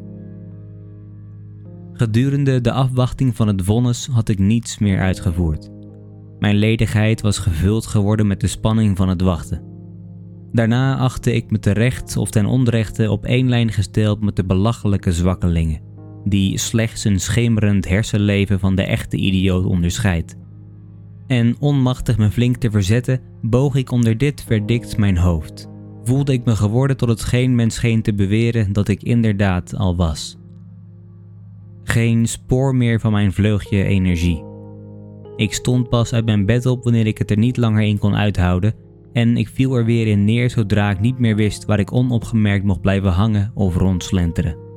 Gedurende 1.93 2.62
de 2.62 2.71
afwachting 2.71 3.36
van 3.36 3.48
het 3.48 3.62
vonnis 3.63 4.07
had 4.12 4.29
ik 4.29 4.39
niets 4.39 4.79
meer 4.79 5.00
uitgevoerd. 5.00 5.69
Mijn 6.39 6.55
ledigheid 6.55 7.21
was 7.21 7.38
gevuld 7.38 7.86
geworden 7.86 8.27
met 8.27 8.41
de 8.41 8.48
spanning 8.48 8.98
van 8.98 9.10
het 9.10 9.21
wachten. 9.21 9.63
Daarna 10.51 10.98
achtte 10.98 11.33
ik 11.33 11.51
me 11.51 11.60
terecht 11.60 12.17
of 12.17 12.29
ten 12.29 12.45
onrechte 12.45 13.12
op 13.12 13.25
één 13.25 13.50
lijn 13.50 13.71
gesteld 13.71 14.21
met 14.21 14.36
de 14.36 14.45
belachelijke 14.45 15.12
zwakkelingen, 15.12 15.81
die 16.24 16.58
slechts 16.58 17.04
een 17.04 17.20
schemerend 17.20 17.88
hersenleven 17.88 18.60
van 18.60 18.75
de 18.75 18.84
echte 18.84 19.18
idioot 19.18 19.66
onderscheidt. 19.66 20.36
En 21.28 21.56
onmachtig 21.60 22.18
me 22.18 22.32
flink 22.32 22.58
te 22.58 22.72
verzetten, 22.72 23.20
boog 23.42 23.75
ik 23.75 23.92
onder 23.92 24.18
dit 24.18 24.44
verdikt 24.44 24.98
mijn 24.98 25.18
hoofd. 25.18 25.70
Voelde 26.04 26.34
ik 26.34 26.46
me 26.46 26.56
geworden 26.56 26.98
tot 26.98 27.10
hetgeen 27.10 27.56
men 27.56 27.72
scheen 27.72 28.01
te 28.01 28.13
beweren 28.13 28.74
dat 28.74 28.88
ik 28.88 29.04
inderdaad 29.04 29.75
al 29.75 29.96
was. 29.96 30.38
Geen 31.84 32.28
spoor 32.28 32.75
meer 32.75 33.00
van 33.00 33.12
mijn 33.12 33.34
vleugje 33.34 33.84
energie. 33.84 34.44
Ik 35.36 35.54
stond 35.54 35.90
pas 35.90 36.13
uit 36.13 36.25
mijn 36.25 36.46
bed 36.46 36.66
op 36.66 36.84
wanneer 36.84 37.08
ik 37.08 37.18
het 37.18 37.32
er 37.32 37.38
niet 37.38 37.58
langer 37.58 37.84
in 37.84 37.98
kon 37.98 38.16
uithouden 38.16 38.74
en 39.13 39.38
ik 39.38 39.48
viel 39.48 39.75
er 39.75 39.86
weer 39.86 40.08
in 40.08 40.25
neer 40.25 40.50
zodra 40.50 40.90
ik 40.90 41.00
niet 41.00 41.20
meer 41.20 41.36
wist 41.36 41.66
waar 41.66 41.80
ik 41.80 41.94
onopgemerkt 41.94 42.66
mocht 42.66 42.82
blijven 42.82 43.12
hangen 43.12 43.51
of 43.54 43.75
rondslenteren. 43.75 44.71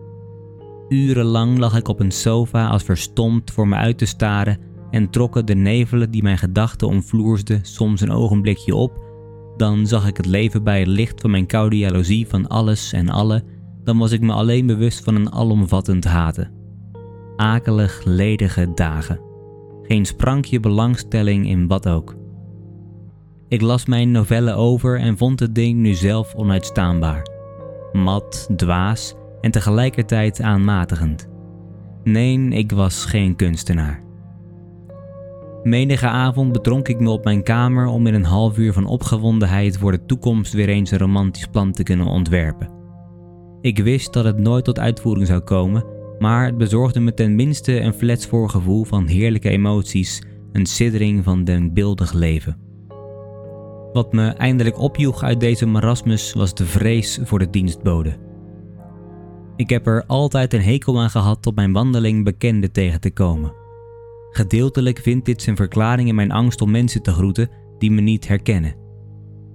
Urenlang 0.88 1.58
lag 1.58 1.76
ik 1.76 1.88
op 1.88 2.00
een 2.00 2.10
sofa 2.10 2.68
als 2.68 2.82
verstomd 2.82 3.50
voor 3.50 3.68
me 3.68 3.74
uit 3.74 3.98
te 3.98 4.06
staren 4.06 4.58
en 4.90 5.10
trokken 5.10 5.46
de 5.46 5.54
nevelen 5.54 6.10
die 6.10 6.22
mijn 6.22 6.38
gedachten 6.38 6.88
omvloersden 6.88 7.60
soms 7.62 8.00
een 8.00 8.10
ogenblikje 8.10 8.74
op, 8.74 9.02
dan 9.56 9.86
zag 9.86 10.08
ik 10.08 10.16
het 10.16 10.26
leven 10.26 10.64
bij 10.64 10.78
het 10.78 10.88
licht 10.88 11.20
van 11.20 11.30
mijn 11.30 11.46
koude 11.46 11.78
jaloezie 11.78 12.28
van 12.28 12.48
alles 12.48 12.92
en 12.92 13.08
alle, 13.08 13.44
dan 13.84 13.98
was 13.98 14.12
ik 14.12 14.20
me 14.20 14.32
alleen 14.32 14.66
bewust 14.66 15.04
van 15.04 15.14
een 15.14 15.32
alomvattend 15.32 16.04
haten. 16.04 16.52
Akelig 17.36 18.04
ledige 18.04 18.72
dagen. 18.74 19.20
Geen 19.82 20.04
sprankje 20.04 20.60
belangstelling 20.60 21.48
in 21.48 21.66
wat 21.66 21.88
ook. 21.88 22.16
Ik 23.48 23.60
las 23.60 23.86
mijn 23.86 24.10
novelle 24.10 24.52
over 24.52 25.00
en 25.00 25.18
vond 25.18 25.40
het 25.40 25.54
ding 25.54 25.78
nu 25.78 25.94
zelf 25.94 26.34
onuitstaanbaar. 26.34 27.26
Mat, 27.92 28.48
dwaas 28.56 29.14
en 29.44 29.50
tegelijkertijd 29.50 30.40
aanmatigend. 30.40 31.28
Nee, 32.02 32.48
ik 32.48 32.72
was 32.72 33.04
geen 33.04 33.36
kunstenaar. 33.36 34.02
Menige 35.62 36.06
avond 36.06 36.52
bedronk 36.52 36.88
ik 36.88 37.00
me 37.00 37.10
op 37.10 37.24
mijn 37.24 37.42
kamer 37.42 37.86
om 37.86 38.06
in 38.06 38.14
een 38.14 38.24
half 38.24 38.58
uur 38.58 38.72
van 38.72 38.86
opgewondenheid 38.86 39.78
voor 39.78 39.90
de 39.90 40.04
toekomst 40.04 40.52
weer 40.52 40.68
eens 40.68 40.90
een 40.90 40.98
romantisch 40.98 41.46
plan 41.46 41.72
te 41.72 41.82
kunnen 41.82 42.06
ontwerpen. 42.06 42.70
Ik 43.60 43.78
wist 43.78 44.12
dat 44.12 44.24
het 44.24 44.38
nooit 44.38 44.64
tot 44.64 44.78
uitvoering 44.78 45.26
zou 45.26 45.40
komen, 45.40 45.84
maar 46.18 46.44
het 46.46 46.58
bezorgde 46.58 47.00
me 47.00 47.14
ten 47.14 47.34
minste 47.34 47.80
een 47.80 47.94
flets 47.94 48.26
voorgevoel 48.26 48.84
van 48.84 49.06
heerlijke 49.06 49.48
emoties, 49.50 50.22
een 50.52 50.66
siddering 50.66 51.24
van 51.24 51.44
denkbeeldig 51.44 52.12
leven. 52.12 52.58
Wat 53.92 54.12
me 54.12 54.28
eindelijk 54.28 54.78
opjoeg 54.78 55.22
uit 55.22 55.40
deze 55.40 55.66
marasmus 55.66 56.32
was 56.32 56.54
de 56.54 56.66
vrees 56.66 57.18
voor 57.22 57.38
de 57.38 57.50
dienstbode. 57.50 58.32
Ik 59.56 59.70
heb 59.70 59.86
er 59.86 60.04
altijd 60.06 60.54
een 60.54 60.62
hekel 60.62 61.00
aan 61.00 61.10
gehad 61.10 61.46
op 61.46 61.54
mijn 61.54 61.72
wandeling 61.72 62.24
bekenden 62.24 62.72
tegen 62.72 63.00
te 63.00 63.10
komen. 63.10 63.52
Gedeeltelijk 64.30 64.98
vindt 64.98 65.26
dit 65.26 65.42
zijn 65.42 65.56
verklaring 65.56 66.08
in 66.08 66.14
mijn 66.14 66.30
angst 66.30 66.60
om 66.60 66.70
mensen 66.70 67.02
te 67.02 67.12
groeten 67.12 67.48
die 67.78 67.90
me 67.90 68.00
niet 68.00 68.28
herkennen. 68.28 68.74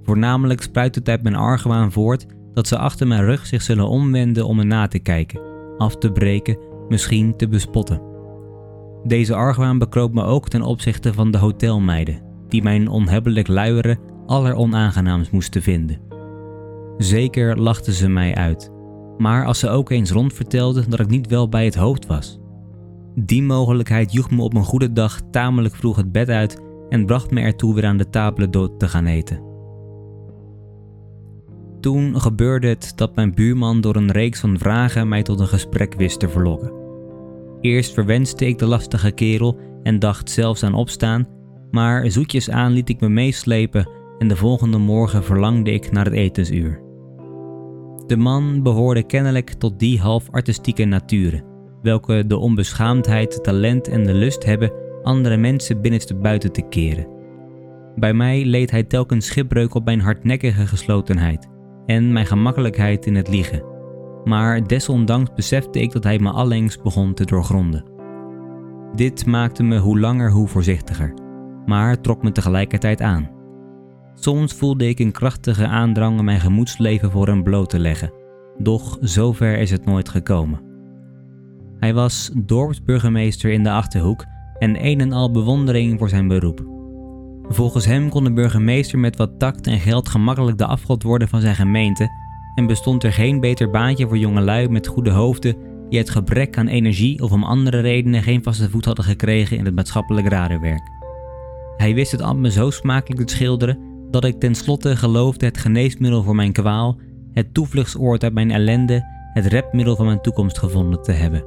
Voornamelijk 0.04 0.62
spruit 0.62 0.96
het 0.96 1.10
uit 1.10 1.24
mijn 1.24 1.36
argwaan 1.36 1.92
voort 1.92 2.26
dat 2.54 2.68
ze 2.68 2.78
achter 2.78 3.08
mijn 3.08 3.26
rug 3.26 3.46
zich 3.46 3.62
zullen 3.62 3.88
omwenden 3.88 4.46
om 4.46 4.56
me 4.56 4.64
na 4.64 4.88
te 4.88 5.00
kijken, 5.00 5.42
af 5.78 5.96
te 5.96 6.12
breken, 6.12 6.58
misschien 6.90 7.36
te 7.38 7.48
bespotten. 7.48 8.02
Deze 9.04 9.36
argwaan 9.36 9.78
bekroop 9.78 10.14
me 10.14 10.24
ook 10.24 10.50
ten 10.50 10.62
opzichte 10.62 11.14
van 11.14 11.32
de 11.32 11.38
hotelmeiden, 11.38 12.22
die 12.48 12.64
mijn 12.64 12.88
onhebbelijk 12.88 13.48
luieren 13.48 14.00
alleronaangenaams 14.26 15.30
moesten 15.30 15.62
vinden. 15.62 16.02
Zeker 16.98 17.60
lachten 17.60 17.94
ze 17.94 18.10
mij 18.10 18.36
uit, 18.36 18.72
maar 19.20 19.46
als 19.46 19.60
ze 19.60 19.70
ook 19.70 19.90
eens 19.90 20.12
rondvertelden 20.12 20.90
dat 20.90 21.00
ik 21.00 21.10
niet 21.10 21.28
wel 21.28 21.50
bij 21.50 21.66
het 21.66 21.76
hoofd 21.76 22.06
was. 22.06 22.40
Die 23.16 23.44
mogelijkheid 23.44 24.14
joeg 24.14 24.32
me 24.32 24.42
op 24.42 24.54
een 24.54 24.64
goede 24.64 24.94
dag 24.94 25.20
tamelijk 25.32 25.76
vroeg 25.76 25.96
het 25.96 26.12
bed 26.12 26.30
uit 26.30 26.62
en 26.90 27.06
bracht 27.06 27.32
me 27.32 27.42
ertoe 27.42 27.74
weer 27.74 27.86
aan 27.86 27.98
de 27.98 28.10
tafel 28.10 28.52
dood 28.52 28.80
te 28.80 28.88
gaan 28.88 29.06
eten. 29.06 29.42
Toen 31.80 32.22
gebeurde 32.22 32.68
het 32.68 32.94
dat 32.96 33.16
mijn 33.16 33.34
buurman 33.34 33.82
door 33.82 33.96
een 33.96 34.12
reeks 34.12 34.40
van 34.40 34.58
vragen 34.58 35.08
mij 35.08 35.24
tot 35.24 35.40
een 35.40 35.48
gesprek 35.48 35.94
wist 35.94 36.20
te 36.20 36.30
verlokken. 36.30 36.74
Eerst 37.62 37.94
verwenste 37.94 38.48
ik 38.48 38.58
de 38.58 38.66
lastige 38.66 39.12
kerel 39.12 39.58
en 39.84 40.00
dacht 40.00 40.30
zelfs 40.30 40.64
aan 40.64 40.74
opstaan, 40.74 41.28
maar 41.72 42.12
zoetjes 42.12 42.50
aan 42.50 42.72
liet 42.72 42.90
ik 42.90 43.00
me 43.00 43.10
meeslepen 43.10 43.90
en 44.18 44.28
de 44.28 44.36
volgende 44.36 44.78
morgen 44.78 45.24
verlangde 45.24 45.72
ik 45.72 45.92
naar 45.92 46.06
het 46.06 46.14
etensuur. 46.14 46.89
De 48.10 48.18
man 48.18 48.64
behoorde 48.64 49.04
kennelijk 49.04 49.54
tot 49.54 49.80
die 49.80 50.00
half 50.00 50.30
artistieke 50.32 50.86
naturen, 50.86 51.44
welke 51.82 52.28
de 52.28 52.38
onbeschaamdheid, 52.38 53.44
talent 53.44 53.88
en 53.88 54.04
de 54.04 54.14
lust 54.14 54.46
hebben 54.46 54.72
andere 55.04 55.38
mensen 55.38 55.82
binnenste 55.82 56.16
buiten 56.16 56.52
te 56.52 56.62
keren. 56.62 57.08
Bij 57.96 58.14
mij 58.14 58.46
leed 58.46 58.72
hij 58.72 58.84
telkens 58.84 59.26
schipbreuk 59.26 59.74
op 59.74 59.86
mijn 59.86 60.02
hardnekkige 60.02 60.68
geslotenheid 60.68 61.48
en 61.86 62.12
mijn 62.12 62.26
gemakkelijkheid 62.26 63.06
in 63.06 63.16
het 63.16 63.30
liegen. 63.30 63.64
Maar 64.24 64.68
desondanks 64.68 65.34
besefte 65.36 65.82
ik 65.82 65.92
dat 65.92 66.04
hij 66.04 66.20
me 66.20 66.30
allengs 66.30 66.82
begon 66.82 67.14
te 67.14 67.26
doorgronden. 67.26 67.86
Dit 68.96 69.26
maakte 69.26 69.64
me 69.64 69.78
hoe 69.78 70.00
langer 70.00 70.32
hoe 70.32 70.48
voorzichtiger, 70.48 71.14
maar 71.66 72.02
trok 72.02 72.24
me 72.24 72.32
tegelijkertijd 72.32 73.02
aan. 73.02 73.39
Soms 74.22 74.54
voelde 74.54 74.88
ik 74.88 75.00
een 75.00 75.12
krachtige 75.12 75.68
aandrang 75.68 76.20
om 76.20 76.26
mijn 76.26 76.40
gemoedsleven 76.40 77.12
voor 77.12 77.28
hem 77.28 77.44
bloot 77.44 77.70
te 77.70 77.80
leggen, 77.80 78.14
doch 78.58 78.98
zover 79.02 79.58
is 79.58 79.72
het 79.72 79.86
nooit 79.86 80.10
gekomen. 80.10 80.62
Hij 81.78 81.94
was 81.94 82.32
dorpsburgemeester 82.36 83.52
in 83.52 83.64
de 83.64 83.72
Achterhoek 83.72 84.26
en 84.58 84.86
een 84.86 85.00
en 85.00 85.12
al 85.12 85.32
bewondering 85.32 86.00
voor 86.00 86.10
zijn 86.10 86.28
beroep. 86.28 86.66
Volgens 87.44 87.86
hem 87.86 88.10
kon 88.10 88.24
de 88.24 88.34
burgemeester 88.34 89.00
met 89.00 89.18
wat 89.18 89.40
tact 89.40 89.68
en 89.68 89.80
geld 89.80 90.10
gemakkelijk 90.10 90.58
de 90.58 90.66
afgod 90.66 91.04
worden 91.04 91.28
van 91.28 91.42
zijn 91.42 91.56
gemeente 91.56 92.08
en 92.56 92.68
bestond 92.68 93.04
er 93.04 93.14
geen 93.14 93.40
beter 93.40 93.70
baantje 93.70 94.08
voor 94.08 94.18
jongelui 94.18 94.70
met 94.70 94.88
goede 94.88 95.12
hoofden 95.12 95.56
die 95.90 96.00
het 96.00 96.10
gebrek 96.10 96.58
aan 96.58 96.68
energie 96.68 97.22
of 97.24 97.32
om 97.32 97.44
andere 97.44 97.80
redenen 97.80 98.24
geen 98.24 98.44
vaste 98.44 98.70
voet 98.70 98.86
hadden 98.86 99.06
gekregen 99.06 99.58
in 99.58 99.66
het 99.66 99.76
maatschappelijk 99.76 100.28
radenwerk. 100.28 100.92
Hij 101.78 101.94
wist 101.94 102.12
het 102.12 102.22
ambt 102.22 102.54
zo 102.54 102.70
smakelijk 102.70 103.28
te 103.28 103.36
schilderen 103.36 103.89
dat 104.12 104.24
ik 104.24 104.40
tenslotte 104.40 104.96
geloofde 104.96 105.46
het 105.46 105.58
geneesmiddel 105.58 106.24
voor 106.24 106.36
mijn 106.36 106.52
kwaal, 106.52 106.98
het 107.32 107.54
toevluchtsoord 107.54 108.24
uit 108.24 108.34
mijn 108.34 108.52
ellende, 108.52 109.06
het 109.34 109.46
redmiddel 109.46 109.96
van 109.96 110.06
mijn 110.06 110.22
toekomst 110.22 110.58
gevonden 110.58 111.02
te 111.02 111.12
hebben. 111.12 111.46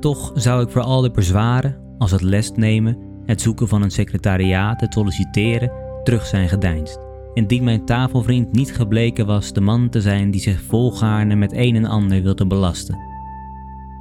Toch 0.00 0.32
zou 0.34 0.62
ik 0.62 0.70
voor 0.70 0.82
al 0.82 1.00
de 1.00 1.10
bezwaren, 1.10 1.76
als 1.98 2.10
het 2.10 2.22
les 2.22 2.52
nemen, 2.52 2.98
het 3.24 3.40
zoeken 3.40 3.68
van 3.68 3.82
een 3.82 3.90
secretariaat, 3.90 4.80
het 4.80 4.92
solliciteren, 4.92 5.72
terug 6.04 6.26
zijn 6.26 6.48
gedeinst. 6.48 6.98
Indien 7.34 7.64
mijn 7.64 7.84
tafelvriend 7.84 8.52
niet 8.52 8.74
gebleken 8.74 9.26
was 9.26 9.52
de 9.52 9.60
man 9.60 9.88
te 9.88 10.00
zijn 10.00 10.30
die 10.30 10.40
zich 10.40 10.62
volgaarne 10.62 11.34
met 11.34 11.52
een 11.52 11.76
en 11.76 11.84
ander 11.84 12.22
wilde 12.22 12.46
belasten. 12.46 12.98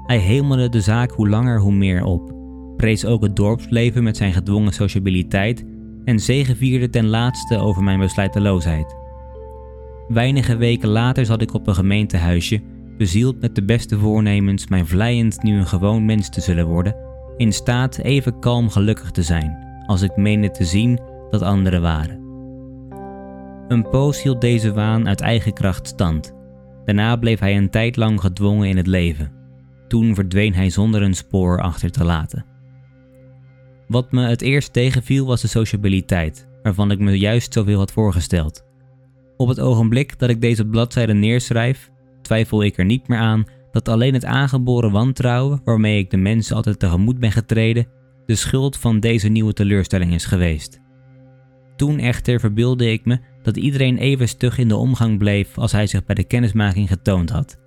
Hij 0.04 0.18
hemelde 0.18 0.70
de 0.70 0.82
zaak 0.82 1.12
hoe 1.12 1.30
langer 1.30 1.60
hoe 1.60 1.72
meer 1.72 2.04
op, 2.04 2.34
prees 2.78 3.06
ook 3.06 3.22
het 3.22 3.36
dorpsleven 3.36 4.04
met 4.04 4.18
zijn 4.18 4.34
gedwongen 4.34 4.74
sociabiliteit 4.74 5.66
en 6.10 6.20
zegevierde 6.20 6.90
ten 6.90 7.08
laatste 7.08 7.58
over 7.58 7.84
mijn 7.84 8.00
besluiteloosheid. 8.00 8.96
Weinige 10.08 10.58
weken 10.58 10.90
later 10.90 11.26
zat 11.26 11.42
ik 11.42 11.54
op 11.54 11.68
een 11.68 11.76
gemeentehuisje, 11.76 12.62
bezield 12.98 13.42
met 13.42 13.56
de 13.56 13.64
beste 13.64 13.98
voornemens 13.98 14.68
mijn 14.68 14.88
vlijend 14.88 15.44
nu 15.44 15.58
een 15.58 15.68
gewoon 15.68 16.06
mens 16.06 16.30
te 16.30 16.42
zullen 16.42 16.68
worden, 16.68 16.96
in 17.38 17.54
staat 17.54 17.98
even 17.98 18.40
kalm 18.40 18.70
gelukkig 18.70 19.12
te 19.12 19.24
zijn, 19.24 19.84
als 19.86 20.02
ik 20.02 20.16
meende 20.16 20.52
te 20.52 20.66
zien 20.66 21.00
dat 21.30 21.42
anderen 21.42 21.82
waren. 21.82 22.20
Een 23.68 23.90
poos 23.90 24.24
hield 24.24 24.42
deze 24.42 24.74
waan 24.74 25.08
uit 25.08 25.22
eigen 25.22 25.54
kracht 25.54 25.88
stand. 25.88 26.34
Daarna 26.86 27.16
bleef 27.16 27.40
hij 27.40 27.58
een 27.58 27.70
tijd 27.70 27.96
lang 27.96 28.22
gedwongen 28.22 28.68
in 28.68 28.78
het 28.78 28.88
leven. 28.88 29.32
Toen 29.88 30.16
verdween 30.16 30.54
hij 30.54 30.70
zonder 30.70 31.02
een 31.02 31.16
spoor 31.16 31.62
achter 31.62 31.92
te 31.92 32.04
laten. 32.04 32.46
Wat 33.90 34.12
me 34.12 34.28
het 34.28 34.42
eerst 34.42 34.74
tegenviel 34.74 35.26
was 35.26 35.42
de 35.42 35.48
sociabiliteit, 35.48 36.48
waarvan 36.64 36.92
ik 36.92 37.00
me 37.00 37.20
juist 37.20 37.54
zoveel 37.54 37.78
had 37.78 37.92
voorgesteld. 37.92 38.66
Op 39.38 39.48
het 39.48 39.60
ogenblik 39.60 40.20
dat 40.20 40.30
ik 40.30 40.42
deze 40.42 40.66
bladzijde 40.66 41.14
neerschrijf, 41.14 41.90
twijfel 42.22 42.64
ik 42.64 42.78
er 42.78 42.86
niet 42.86 43.08
meer 43.08 43.18
aan 43.18 43.46
dat 43.72 43.88
alleen 43.88 44.14
het 44.14 44.26
aangeboren 44.26 44.92
wantrouwen 44.92 45.62
waarmee 45.64 46.00
ik 46.00 46.10
de 46.10 46.18
mensen 46.18 46.56
altijd 46.56 46.80
tegemoet 46.80 47.20
ben 47.20 47.32
getreden, 47.32 47.88
de 48.26 48.36
schuld 48.36 48.78
van 48.78 49.00
deze 49.00 49.28
nieuwe 49.28 49.54
teleurstelling 49.54 50.14
is 50.14 50.26
geweest. 50.26 50.80
Toen 51.76 52.00
echter 52.00 52.40
verbeelde 52.40 52.92
ik 52.92 53.06
me 53.06 53.20
dat 53.42 53.58
iedereen 53.58 53.98
even 53.98 54.28
stug 54.28 54.58
in 54.58 54.68
de 54.68 54.76
omgang 54.76 55.18
bleef 55.18 55.58
als 55.58 55.72
hij 55.72 55.88
zich 55.88 56.06
bij 56.06 56.16
de 56.16 56.24
kennismaking 56.24 56.88
getoond 56.88 57.30
had. 57.30 57.60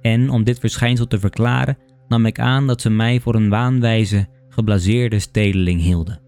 En 0.00 0.30
om 0.30 0.44
dit 0.44 0.58
verschijnsel 0.58 1.06
te 1.06 1.18
verklaren, 1.18 1.78
nam 2.08 2.26
ik 2.26 2.38
aan 2.38 2.66
dat 2.66 2.80
ze 2.80 2.90
mij 2.90 3.20
voor 3.20 3.34
een 3.34 3.48
waanwijze, 3.48 4.28
geblaseerde 4.56 5.18
stedeling 5.18 5.80
hielden. 5.80 6.20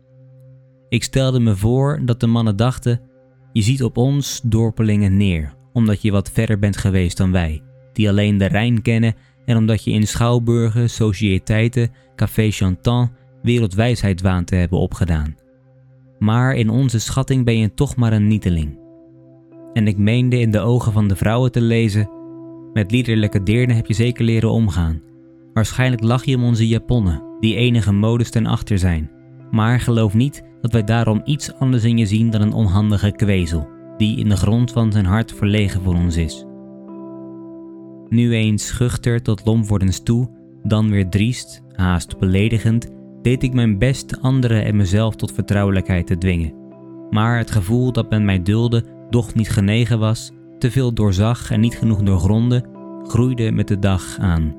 Ik 0.89 1.05
stelde 1.05 1.41
me 1.41 1.57
voor 1.57 2.01
dat 2.05 2.21
de 2.21 2.27
mannen 2.27 2.57
dachten: 2.57 3.01
je 3.53 3.63
ziet 3.63 3.83
op 3.83 3.97
ons 3.97 4.41
dorpelingen 4.45 5.17
neer, 5.17 5.55
omdat 5.73 6.03
je 6.03 6.11
wat 6.11 6.31
verder 6.31 6.59
bent 6.59 6.77
geweest 6.77 7.17
dan 7.17 7.33
wij, 7.33 7.63
die 7.93 8.09
alleen 8.09 8.39
de 8.39 8.45
Rijn 8.45 8.83
kennen 8.83 9.15
en 9.45 9.57
omdat 9.57 9.85
je 9.85 9.91
in 9.91 10.07
schouwburgen, 10.07 10.91
sociëteiten, 10.91 11.91
café 12.17 12.51
chantant 12.51 13.11
wereldwijsheid 13.43 14.21
waant 14.21 14.47
te 14.47 14.55
hebben 14.55 14.79
opgedaan. 14.79 15.37
Maar 16.19 16.55
in 16.55 16.71
onze 16.71 16.99
schatting 16.99 17.45
ben 17.45 17.59
je 17.59 17.75
toch 17.75 17.97
maar 17.97 18.13
een 18.13 18.27
nieteling. 18.27 18.79
En 19.73 19.87
ik 19.87 19.97
meende 19.97 20.39
in 20.39 20.51
de 20.51 20.61
ogen 20.61 20.93
van 20.93 21.09
de 21.09 21.17
vrouwen 21.17 21.53
te 21.53 21.61
lezen: 21.61 22.11
met 22.73 22.91
liederlijke 22.91 23.43
deernen 23.43 23.77
heb 23.77 23.87
je 23.87 23.95
zeker 23.95 24.25
leren 24.25 24.51
omgaan. 24.51 25.03
Waarschijnlijk 25.53 26.03
lach 26.03 26.25
je 26.25 26.37
om 26.37 26.45
onze 26.45 26.69
japonnen, 26.69 27.23
die 27.41 27.55
enige 27.57 27.93
modes 27.93 28.31
ten 28.31 28.47
achter 28.47 28.79
zijn. 28.79 29.11
Maar 29.51 29.81
geloof 29.81 30.15
niet 30.15 30.43
dat 30.61 30.73
wij 30.73 30.85
daarom 30.85 31.21
iets 31.25 31.55
anders 31.55 31.85
in 31.85 31.99
je 31.99 32.07
zien 32.07 32.31
dan 32.31 32.41
een 32.41 32.53
onhandige 32.53 33.11
kwezel, 33.11 33.69
die 33.97 34.19
in 34.19 34.29
de 34.29 34.37
grond 34.37 34.73
van 34.73 34.93
zijn 34.93 35.07
hart 35.07 35.33
verlegen 35.33 35.83
voor 35.83 35.95
ons 35.95 36.17
is. 36.17 36.47
Nu 38.09 38.35
eens 38.35 38.67
schuchter 38.67 39.23
tot 39.23 39.45
lompwordens 39.45 40.03
toe, 40.03 40.31
dan 40.63 40.91
weer 40.91 41.09
driest, 41.09 41.63
haast 41.73 42.19
beledigend, 42.19 42.89
deed 43.23 43.43
ik 43.43 43.53
mijn 43.53 43.79
best 43.79 44.23
anderen 44.23 44.65
en 44.65 44.77
mezelf 44.77 45.17
tot 45.17 45.33
vertrouwelijkheid 45.33 46.07
te 46.07 46.19
dwingen. 46.19 46.55
Maar 47.11 47.39
het 47.39 47.51
gevoel 47.51 47.93
dat 47.93 48.11
men 48.11 48.25
mij 48.25 48.43
dulde, 48.43 48.85
doch 49.11 49.35
niet 49.35 49.51
genegen 49.51 49.99
was, 49.99 50.33
te 50.59 50.71
veel 50.71 50.93
doorzag 50.93 51.51
en 51.51 51.61
niet 51.61 51.79
genoeg 51.79 52.03
doorgronde, 52.03 52.65
groeide 53.03 53.53
met 53.53 53.69
de 53.69 53.79
dag 53.79 54.19
aan. 54.19 54.55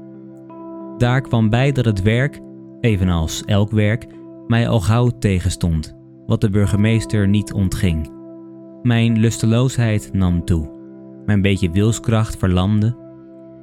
Daar 0.97 1.21
kwam 1.21 1.49
bij 1.49 1.71
dat 1.71 1.85
het 1.85 2.01
werk, 2.01 2.39
evenals 2.81 3.43
elk 3.45 3.71
werk, 3.71 4.07
mij 4.47 4.67
al 4.67 4.79
gauw 4.79 5.09
tegenstond, 5.19 5.95
wat 6.25 6.41
de 6.41 6.49
burgemeester 6.49 7.27
niet 7.27 7.53
ontging. 7.53 8.11
Mijn 8.81 9.19
lusteloosheid 9.19 10.09
nam 10.13 10.45
toe. 10.45 10.77
Mijn 11.25 11.41
beetje 11.41 11.71
wilskracht 11.71 12.37
verlamde. 12.37 12.95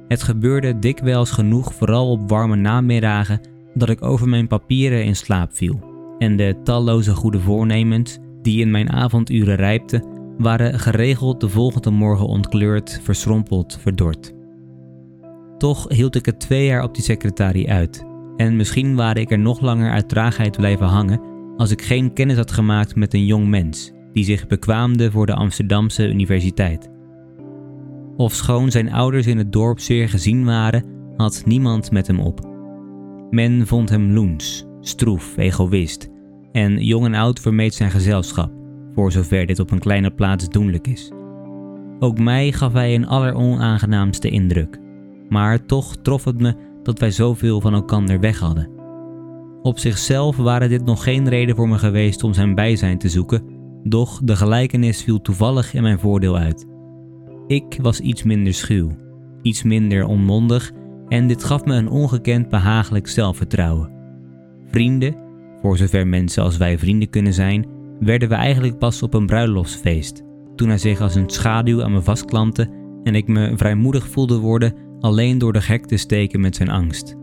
Het 0.07 0.23
gebeurde 0.23 0.79
dikwijls 0.79 1.31
genoeg, 1.31 1.73
vooral 1.73 2.11
op 2.11 2.29
warme 2.29 2.55
namiddagen, 2.55 3.41
dat 3.73 3.89
ik 3.89 4.03
over 4.03 4.29
mijn 4.29 4.47
papieren 4.47 5.03
in 5.03 5.15
slaap 5.15 5.53
viel. 5.53 5.79
En 6.17 6.35
de 6.35 6.55
talloze 6.63 7.15
goede 7.15 7.39
voornemens, 7.39 8.17
die 8.41 8.61
in 8.61 8.71
mijn 8.71 8.91
avonduren 8.91 9.55
rijpten, 9.55 10.03
waren 10.37 10.79
geregeld 10.79 11.41
de 11.41 11.49
volgende 11.49 11.89
morgen 11.89 12.27
ontkleurd, 12.27 12.99
verschrompeld, 13.03 13.77
verdord. 13.81 14.33
Toch 15.57 15.89
hield 15.89 16.15
ik 16.15 16.25
het 16.25 16.39
twee 16.39 16.65
jaar 16.65 16.83
op 16.83 16.95
die 16.95 17.03
secretarie 17.03 17.71
uit. 17.71 18.06
En 18.37 18.55
misschien 18.55 18.95
waren 18.95 19.21
ik 19.21 19.31
er 19.31 19.39
nog 19.39 19.61
langer 19.61 19.91
uit 19.91 20.09
traagheid 20.09 20.57
blijven 20.57 20.87
hangen 20.87 21.21
als 21.57 21.71
ik 21.71 21.81
geen 21.81 22.13
kennis 22.13 22.37
had 22.37 22.51
gemaakt 22.51 22.95
met 22.95 23.13
een 23.13 23.25
jong 23.25 23.47
mens 23.47 23.91
die 24.13 24.23
zich 24.23 24.47
bekwaamde 24.47 25.11
voor 25.11 25.25
de 25.25 25.33
Amsterdamse 25.33 26.09
universiteit. 26.09 26.89
Ofschoon 28.17 28.71
zijn 28.71 28.91
ouders 28.93 29.27
in 29.27 29.37
het 29.37 29.51
dorp 29.51 29.79
zeer 29.79 30.09
gezien 30.09 30.45
waren, 30.45 30.83
had 31.15 31.43
niemand 31.45 31.91
met 31.91 32.07
hem 32.07 32.19
op. 32.19 32.39
Men 33.29 33.67
vond 33.67 33.89
hem 33.89 34.11
loens, 34.11 34.65
stroef, 34.81 35.37
egoïst 35.37 36.09
en 36.51 36.83
jong 36.83 37.05
en 37.05 37.13
oud 37.13 37.39
vermeed 37.39 37.73
zijn 37.73 37.91
gezelschap, 37.91 38.51
voor 38.93 39.11
zover 39.11 39.45
dit 39.45 39.59
op 39.59 39.71
een 39.71 39.79
kleine 39.79 40.11
plaats 40.11 40.49
doenlijk 40.49 40.87
is. 40.87 41.11
Ook 41.99 42.19
mij 42.19 42.51
gaf 42.51 42.73
hij 42.73 42.95
een 42.95 43.07
alleronaangenaamste 43.07 44.29
indruk, 44.29 44.79
maar 45.29 45.65
toch 45.65 45.95
trof 45.95 46.23
het 46.23 46.41
me 46.41 46.55
dat 46.87 46.99
wij 46.99 47.11
zoveel 47.11 47.61
van 47.61 47.73
elkander 47.73 48.19
weg 48.19 48.39
hadden. 48.39 48.69
Op 49.61 49.79
zichzelf 49.79 50.37
waren 50.37 50.69
dit 50.69 50.85
nog 50.85 51.03
geen 51.03 51.29
reden 51.29 51.55
voor 51.55 51.69
me 51.69 51.77
geweest 51.77 52.23
om 52.23 52.33
zijn 52.33 52.55
bijzijn 52.55 52.97
te 52.97 53.09
zoeken, 53.09 53.43
doch 53.83 54.21
de 54.23 54.35
gelijkenis 54.35 55.03
viel 55.03 55.21
toevallig 55.21 55.73
in 55.73 55.81
mijn 55.81 55.99
voordeel 55.99 56.37
uit. 56.37 56.65
Ik 57.47 57.77
was 57.81 57.99
iets 57.99 58.23
minder 58.23 58.53
schuw, 58.53 58.91
iets 59.41 59.63
minder 59.63 60.05
onmondig 60.05 60.71
en 61.07 61.27
dit 61.27 61.43
gaf 61.43 61.65
me 61.65 61.73
een 61.73 61.89
ongekend 61.89 62.49
behagelijk 62.49 63.07
zelfvertrouwen. 63.07 63.91
Vrienden, 64.65 65.15
voor 65.61 65.77
zover 65.77 66.07
mensen 66.07 66.43
als 66.43 66.57
wij 66.57 66.77
vrienden 66.77 67.09
kunnen 67.09 67.33
zijn, 67.33 67.65
werden 67.99 68.29
we 68.29 68.35
eigenlijk 68.35 68.77
pas 68.77 69.03
op 69.03 69.13
een 69.13 69.25
bruiloftsfeest, 69.25 70.23
toen 70.55 70.67
hij 70.67 70.77
zich 70.77 71.01
als 71.01 71.15
een 71.15 71.29
schaduw 71.29 71.83
aan 71.83 71.91
me 71.91 72.01
vastklampte 72.01 72.69
en 73.03 73.15
ik 73.15 73.27
me 73.27 73.51
vrijmoedig 73.55 74.07
voelde 74.07 74.37
worden 74.37 74.86
alleen 74.99 75.37
door 75.37 75.53
de 75.53 75.61
gek 75.61 75.85
te 75.85 75.97
steken 75.97 76.39
met 76.39 76.55
zijn 76.55 76.69
angst. 76.69 77.15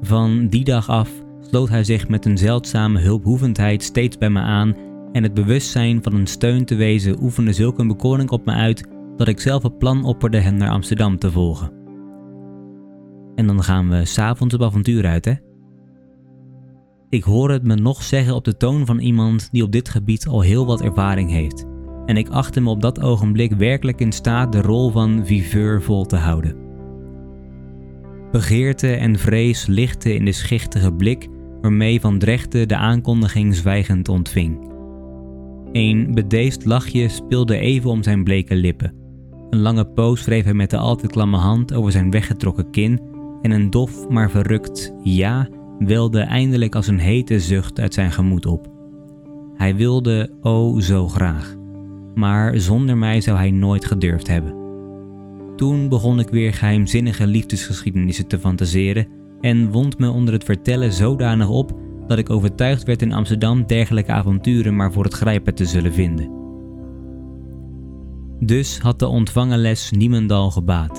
Van 0.00 0.48
die 0.48 0.64
dag 0.64 0.88
af 0.88 1.10
sloot 1.40 1.68
hij 1.68 1.84
zich 1.84 2.08
met 2.08 2.24
een 2.24 2.38
zeldzame 2.38 3.00
hulphoevendheid 3.00 3.82
steeds 3.82 4.18
bij 4.18 4.30
me 4.30 4.40
aan 4.40 4.76
en 5.12 5.22
het 5.22 5.34
bewustzijn 5.34 6.02
van 6.02 6.14
een 6.14 6.26
steun 6.26 6.64
te 6.64 6.74
wezen 6.74 7.22
oefende 7.22 7.52
zulk 7.52 7.78
een 7.78 7.88
bekoring 7.88 8.30
op 8.30 8.46
me 8.46 8.52
uit 8.52 8.88
dat 9.16 9.28
ik 9.28 9.40
zelf 9.40 9.62
het 9.62 9.78
plan 9.78 10.04
opperde 10.04 10.38
hem 10.38 10.56
naar 10.56 10.70
Amsterdam 10.70 11.18
te 11.18 11.30
volgen. 11.30 11.72
En 13.34 13.46
dan 13.46 13.62
gaan 13.62 13.88
we 13.88 14.04
s'avonds 14.04 14.54
op 14.54 14.62
avontuur 14.62 15.06
uit, 15.06 15.24
hè? 15.24 15.34
Ik 17.08 17.22
hoor 17.22 17.50
het 17.50 17.62
me 17.62 17.74
nog 17.74 18.02
zeggen 18.02 18.34
op 18.34 18.44
de 18.44 18.56
toon 18.56 18.86
van 18.86 18.98
iemand 18.98 19.48
die 19.52 19.62
op 19.62 19.72
dit 19.72 19.88
gebied 19.88 20.26
al 20.26 20.40
heel 20.40 20.66
wat 20.66 20.82
ervaring 20.82 21.30
heeft. 21.30 21.66
En 22.06 22.16
ik 22.16 22.28
achtte 22.28 22.60
me 22.60 22.70
op 22.70 22.82
dat 22.82 23.00
ogenblik 23.00 23.52
werkelijk 23.52 24.00
in 24.00 24.12
staat 24.12 24.52
de 24.52 24.60
rol 24.60 24.90
van 24.90 25.26
viveur 25.26 25.82
vol 25.82 26.04
te 26.04 26.16
houden. 26.16 26.56
Begeerte 28.30 28.92
en 28.92 29.18
vrees 29.18 29.66
lichtten 29.66 30.14
in 30.14 30.24
de 30.24 30.32
schichtige 30.32 30.92
blik 30.92 31.28
waarmee 31.60 32.00
Van 32.00 32.18
Drechten 32.18 32.68
de 32.68 32.76
aankondiging 32.76 33.54
zwijgend 33.54 34.08
ontving. 34.08 34.74
Een 35.72 36.14
bedeesd 36.14 36.64
lachje 36.64 37.08
speelde 37.08 37.58
even 37.58 37.90
om 37.90 38.02
zijn 38.02 38.24
bleke 38.24 38.54
lippen. 38.54 38.94
Een 39.50 39.60
lange 39.60 39.84
poos 39.84 40.24
wreef 40.24 40.44
hij 40.44 40.54
met 40.54 40.70
de 40.70 40.76
altijd 40.76 41.12
klamme 41.12 41.36
hand 41.36 41.74
over 41.74 41.92
zijn 41.92 42.10
weggetrokken 42.10 42.70
kin 42.70 43.00
en 43.42 43.50
een 43.50 43.70
dof 43.70 44.08
maar 44.08 44.30
verrukt 44.30 44.94
ja 45.02 45.48
welde 45.78 46.20
eindelijk 46.20 46.74
als 46.74 46.86
een 46.86 46.98
hete 46.98 47.40
zucht 47.40 47.80
uit 47.80 47.94
zijn 47.94 48.12
gemoed 48.12 48.46
op. 48.46 48.68
Hij 49.54 49.76
wilde 49.76 50.30
o 50.40 50.68
oh 50.68 50.80
zo 50.80 51.08
graag, 51.08 51.56
maar 52.16 52.60
zonder 52.60 52.96
mij 52.96 53.20
zou 53.20 53.36
hij 53.36 53.50
nooit 53.50 53.84
gedurfd 53.84 54.26
hebben. 54.26 54.54
Toen 55.56 55.88
begon 55.88 56.18
ik 56.18 56.28
weer 56.28 56.52
geheimzinnige 56.52 57.26
liefdesgeschiedenissen 57.26 58.26
te 58.26 58.38
fantaseren 58.38 59.06
en 59.40 59.70
wond 59.70 59.98
me 59.98 60.10
onder 60.10 60.34
het 60.34 60.44
vertellen 60.44 60.92
zodanig 60.92 61.48
op 61.48 61.72
dat 62.06 62.18
ik 62.18 62.30
overtuigd 62.30 62.82
werd 62.82 63.02
in 63.02 63.12
Amsterdam 63.12 63.66
dergelijke 63.66 64.12
avonturen 64.12 64.76
maar 64.76 64.92
voor 64.92 65.04
het 65.04 65.14
grijpen 65.14 65.54
te 65.54 65.64
zullen 65.64 65.92
vinden. 65.92 66.30
Dus 68.40 68.78
had 68.78 68.98
de 68.98 69.06
ontvangen 69.06 69.58
les 69.58 69.90
niemendal 69.90 70.50
gebaat. 70.50 70.96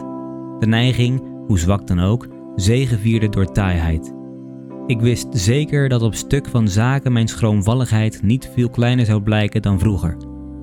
De 0.59 0.67
neiging, 0.67 1.21
hoe 1.47 1.59
zwak 1.59 1.87
dan 1.87 1.99
ook, 1.99 2.27
zegevierde 2.55 3.29
door 3.29 3.51
taaiheid. 3.51 4.13
Ik 4.87 4.99
wist 4.99 5.27
zeker 5.31 5.89
dat 5.89 6.01
op 6.01 6.15
stuk 6.15 6.47
van 6.47 6.67
zaken 6.67 7.13
mijn 7.13 7.27
schroomvalligheid 7.27 8.21
niet 8.23 8.51
veel 8.53 8.69
kleiner 8.69 9.05
zou 9.05 9.21
blijken 9.21 9.61
dan 9.61 9.79
vroeger. 9.79 10.17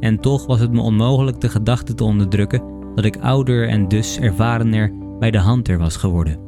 En 0.05 0.21
toch 0.21 0.47
was 0.47 0.61
het 0.61 0.73
me 0.73 0.81
onmogelijk 0.81 1.41
de 1.41 1.49
gedachte 1.49 1.95
te 1.95 2.05
onderdrukken 2.05 2.63
dat 2.95 3.05
ik 3.05 3.17
ouder 3.17 3.69
en 3.69 3.89
dus 3.89 4.19
ervarener 4.19 4.93
bij 5.19 5.31
de 5.31 5.39
hand 5.39 5.69
er 5.69 5.79
was 5.79 5.97
geworden. 5.97 6.39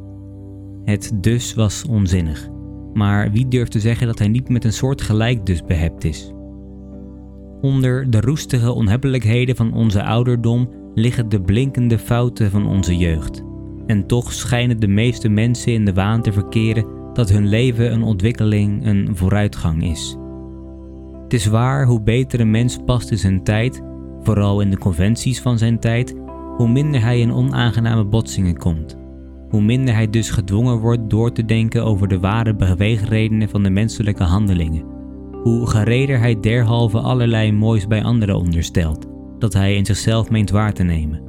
Het 0.83 1.11
dus 1.15 1.53
was 1.53 1.85
onzinnig. 1.89 2.47
Maar 2.93 3.31
wie 3.31 3.47
durft 3.47 3.71
te 3.71 3.79
zeggen 3.79 4.07
dat 4.07 4.19
hij 4.19 4.27
niet 4.27 4.49
met 4.49 4.63
een 4.63 4.73
soort 4.73 5.01
gelijk 5.01 5.45
dus 5.45 5.63
behept 5.63 6.03
is? 6.03 6.31
Onder 7.61 8.09
de 8.09 8.21
roestige 8.21 8.71
onhebbelijkheden 8.71 9.55
van 9.55 9.73
onze 9.73 10.03
ouderdom 10.03 10.69
liggen 10.93 11.29
de 11.29 11.41
blinkende 11.41 11.99
fouten 11.99 12.51
van 12.51 12.67
onze 12.67 12.97
jeugd. 12.97 13.43
En 13.85 14.07
toch 14.07 14.33
schijnen 14.33 14.79
de 14.79 14.87
meeste 14.87 15.29
mensen 15.29 15.73
in 15.73 15.85
de 15.85 15.93
waan 15.93 16.21
te 16.21 16.31
verkeren 16.31 16.85
dat 17.13 17.29
hun 17.29 17.47
leven 17.47 17.91
een 17.91 18.03
ontwikkeling, 18.03 18.85
een 18.85 19.09
vooruitgang 19.15 19.83
is. 19.83 20.17
Het 21.27 21.35
is 21.35 21.45
waar, 21.45 21.85
hoe 21.85 22.01
beter 22.01 22.39
een 22.39 22.51
mens 22.51 22.77
past 22.85 23.11
in 23.11 23.17
zijn 23.17 23.43
tijd, 23.43 23.81
vooral 24.21 24.61
in 24.61 24.69
de 24.69 24.77
conventies 24.77 25.41
van 25.41 25.57
zijn 25.57 25.79
tijd, 25.79 26.15
hoe 26.57 26.69
minder 26.69 27.01
hij 27.01 27.19
in 27.19 27.33
onaangename 27.33 28.05
botsingen 28.05 28.57
komt. 28.57 28.97
Hoe 29.49 29.61
minder 29.61 29.93
hij 29.93 30.09
dus 30.09 30.29
gedwongen 30.29 30.79
wordt 30.79 31.09
door 31.09 31.31
te 31.31 31.45
denken 31.45 31.83
over 31.85 32.07
de 32.07 32.19
ware 32.19 32.55
beweegredenen 32.55 33.49
van 33.49 33.63
de 33.63 33.69
menselijke 33.69 34.23
handelingen. 34.23 34.83
Hoe 35.43 35.67
gereder 35.67 36.19
hij 36.19 36.39
derhalve 36.39 36.99
allerlei 36.99 37.51
moois 37.51 37.87
bij 37.87 38.03
anderen 38.03 38.35
onderstelt, 38.35 39.05
dat 39.39 39.53
hij 39.53 39.75
in 39.75 39.85
zichzelf 39.85 40.29
meent 40.29 40.49
waar 40.49 40.73
te 40.73 40.83
nemen. 40.83 41.21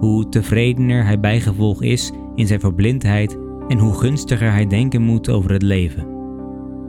Hoe 0.00 0.28
tevredener 0.28 1.04
hij 1.04 1.20
bijgevolg 1.20 1.82
is 1.82 2.12
in 2.34 2.46
zijn 2.46 2.60
verblindheid 2.60 3.38
en 3.68 3.78
hoe 3.78 3.94
gunstiger 3.94 4.52
hij 4.52 4.66
denken 4.66 5.02
moet 5.02 5.28
over 5.28 5.52
het 5.52 5.62
leven. 5.62 6.06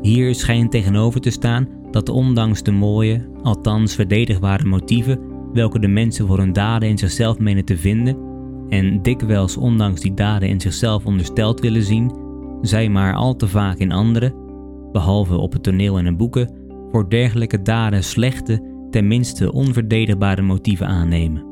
Hier 0.02 0.36
schijnt 0.36 0.72
tegenover 0.72 1.22
te 1.22 1.30
staan 1.30 1.77
dat 1.92 2.10
ondanks 2.10 2.64
de 2.64 2.72
mooie, 2.72 3.30
althans 3.44 3.96
verdedigbare 3.96 4.66
motieven 4.66 5.20
welke 5.54 5.80
de 5.80 5.88
mensen 5.88 6.28
voor 6.28 6.38
hun 6.38 6.54
daden 6.54 6.90
in 6.90 6.98
zichzelf 6.98 7.40
menen 7.40 7.66
te 7.66 7.78
vinden, 7.78 8.18
en 8.70 9.02
dikwijls 9.02 9.58
ondanks 9.58 10.02
die 10.02 10.14
daden 10.14 10.50
in 10.50 10.62
zichzelf 10.62 11.06
ondersteld 11.06 11.60
willen 11.60 11.84
zien, 11.84 12.12
zij 12.62 12.90
maar 12.90 13.16
al 13.16 13.36
te 13.36 13.48
vaak 13.48 13.78
in 13.78 13.92
anderen, 13.92 14.34
behalve 14.92 15.38
op 15.38 15.54
het 15.54 15.64
toneel 15.64 15.98
en 15.98 16.06
in 16.06 16.18
boeken, 16.18 16.50
voor 16.92 17.10
dergelijke 17.10 17.62
daden 17.62 18.04
slechte, 18.04 18.62
tenminste 18.90 19.52
onverdedigbare 19.52 20.42
motieven 20.42 20.88
aannemen. 20.88 21.46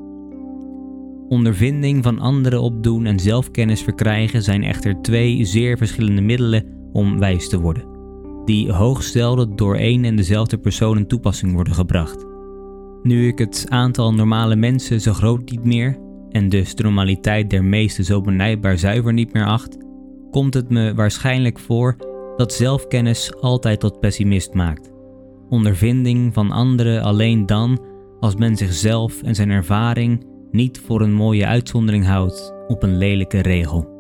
Ondervinding 1.27 2.03
van 2.03 2.19
anderen 2.19 2.61
opdoen 2.61 3.05
en 3.05 3.19
zelfkennis 3.19 3.81
verkrijgen 3.81 4.41
zijn 4.41 4.63
echter 4.63 5.01
twee 5.01 5.45
zeer 5.45 5.77
verschillende 5.77 6.21
middelen 6.21 6.65
om 6.91 7.19
wijs 7.19 7.49
te 7.49 7.59
worden, 7.59 7.83
die 8.45 8.71
hoogstelde 8.71 9.55
door 9.55 9.75
één 9.75 10.05
en 10.05 10.15
dezelfde 10.15 10.57
persoon 10.57 10.97
in 10.97 11.07
toepassing 11.07 11.53
worden 11.53 11.73
gebracht. 11.73 12.25
Nu 13.03 13.27
ik 13.27 13.37
het 13.37 13.65
aantal 13.69 14.13
normale 14.13 14.55
mensen 14.55 15.01
zo 15.01 15.13
groot 15.13 15.49
niet 15.49 15.63
meer, 15.63 15.97
en 16.29 16.49
dus 16.49 16.75
de 16.75 16.83
normaliteit 16.83 17.49
der 17.49 17.63
meesten 17.63 18.03
zo 18.03 18.21
benijdbaar 18.21 18.77
zuiver 18.77 19.13
niet 19.13 19.33
meer 19.33 19.45
acht, 19.45 19.77
komt 20.31 20.53
het 20.53 20.69
me 20.69 20.93
waarschijnlijk 20.93 21.59
voor 21.59 21.95
dat 22.37 22.53
zelfkennis 22.53 23.35
altijd 23.41 23.79
tot 23.79 23.99
pessimist 23.99 24.53
maakt. 24.53 24.91
Ondervinding 25.49 26.33
van 26.33 26.51
anderen 26.51 27.01
alleen 27.01 27.45
dan 27.45 27.79
als 28.19 28.35
men 28.35 28.55
zichzelf 28.55 29.21
en 29.21 29.35
zijn 29.35 29.49
ervaring 29.49 30.25
niet 30.51 30.81
voor 30.85 31.01
een 31.01 31.13
mooie 31.13 31.45
uitzondering 31.45 32.05
houdt 32.05 32.53
op 32.67 32.83
een 32.83 32.97
lelijke 32.97 33.41
regel. 33.41 33.94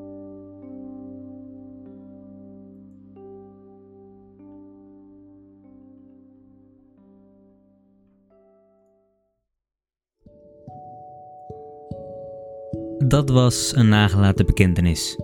Dat 13.07 13.29
was 13.29 13.71
een 13.75 13.89
nagelaten 13.89 14.45
bekentenis. 14.45 15.19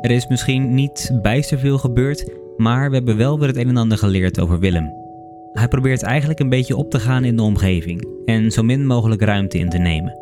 Er 0.00 0.10
is 0.10 0.26
misschien 0.26 0.74
niet 0.74 1.10
bijster 1.22 1.58
veel 1.58 1.78
gebeurd, 1.78 2.30
maar 2.56 2.88
we 2.88 2.96
hebben 2.96 3.16
wel 3.16 3.38
weer 3.38 3.48
het 3.48 3.56
een 3.56 3.68
en 3.68 3.76
ander 3.76 3.98
geleerd 3.98 4.40
over 4.40 4.58
Willem. 4.58 4.92
Hij 5.52 5.68
probeert 5.68 6.02
eigenlijk 6.02 6.40
een 6.40 6.48
beetje 6.48 6.76
op 6.76 6.90
te 6.90 7.00
gaan 7.00 7.24
in 7.24 7.36
de 7.36 7.42
omgeving 7.42 8.06
en 8.24 8.50
zo 8.50 8.62
min 8.62 8.86
mogelijk 8.86 9.22
ruimte 9.22 9.58
in 9.58 9.68
te 9.68 9.78
nemen. 9.78 10.18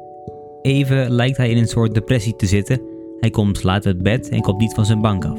Even 0.62 1.10
lijkt 1.10 1.36
hij 1.36 1.50
in 1.50 1.56
een 1.56 1.68
soort 1.68 1.94
depressie 1.94 2.36
te 2.36 2.46
zitten. 2.46 2.80
Hij 3.20 3.30
komt 3.30 3.62
laat 3.62 3.86
uit 3.86 4.02
bed 4.02 4.28
en 4.28 4.40
komt 4.40 4.60
niet 4.60 4.74
van 4.74 4.86
zijn 4.86 5.00
bank 5.00 5.24
af. 5.24 5.38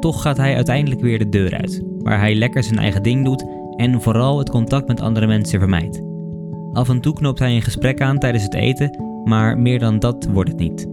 Toch 0.00 0.22
gaat 0.22 0.36
hij 0.36 0.54
uiteindelijk 0.54 1.00
weer 1.00 1.18
de 1.18 1.28
deur 1.28 1.54
uit, 1.54 1.82
waar 1.98 2.18
hij 2.18 2.34
lekker 2.34 2.62
zijn 2.62 2.78
eigen 2.78 3.02
ding 3.02 3.24
doet 3.24 3.44
en 3.76 4.02
vooral 4.02 4.38
het 4.38 4.50
contact 4.50 4.88
met 4.88 5.00
andere 5.00 5.26
mensen 5.26 5.58
vermijdt. 5.58 6.02
Af 6.72 6.88
en 6.88 7.00
toe 7.00 7.14
knoopt 7.14 7.38
hij 7.38 7.54
een 7.54 7.62
gesprek 7.62 8.00
aan 8.00 8.18
tijdens 8.18 8.44
het 8.44 8.54
eten, 8.54 9.05
maar 9.26 9.58
meer 9.58 9.78
dan 9.78 9.98
dat 9.98 10.28
wordt 10.32 10.50
het 10.50 10.58
niet. 10.58 10.86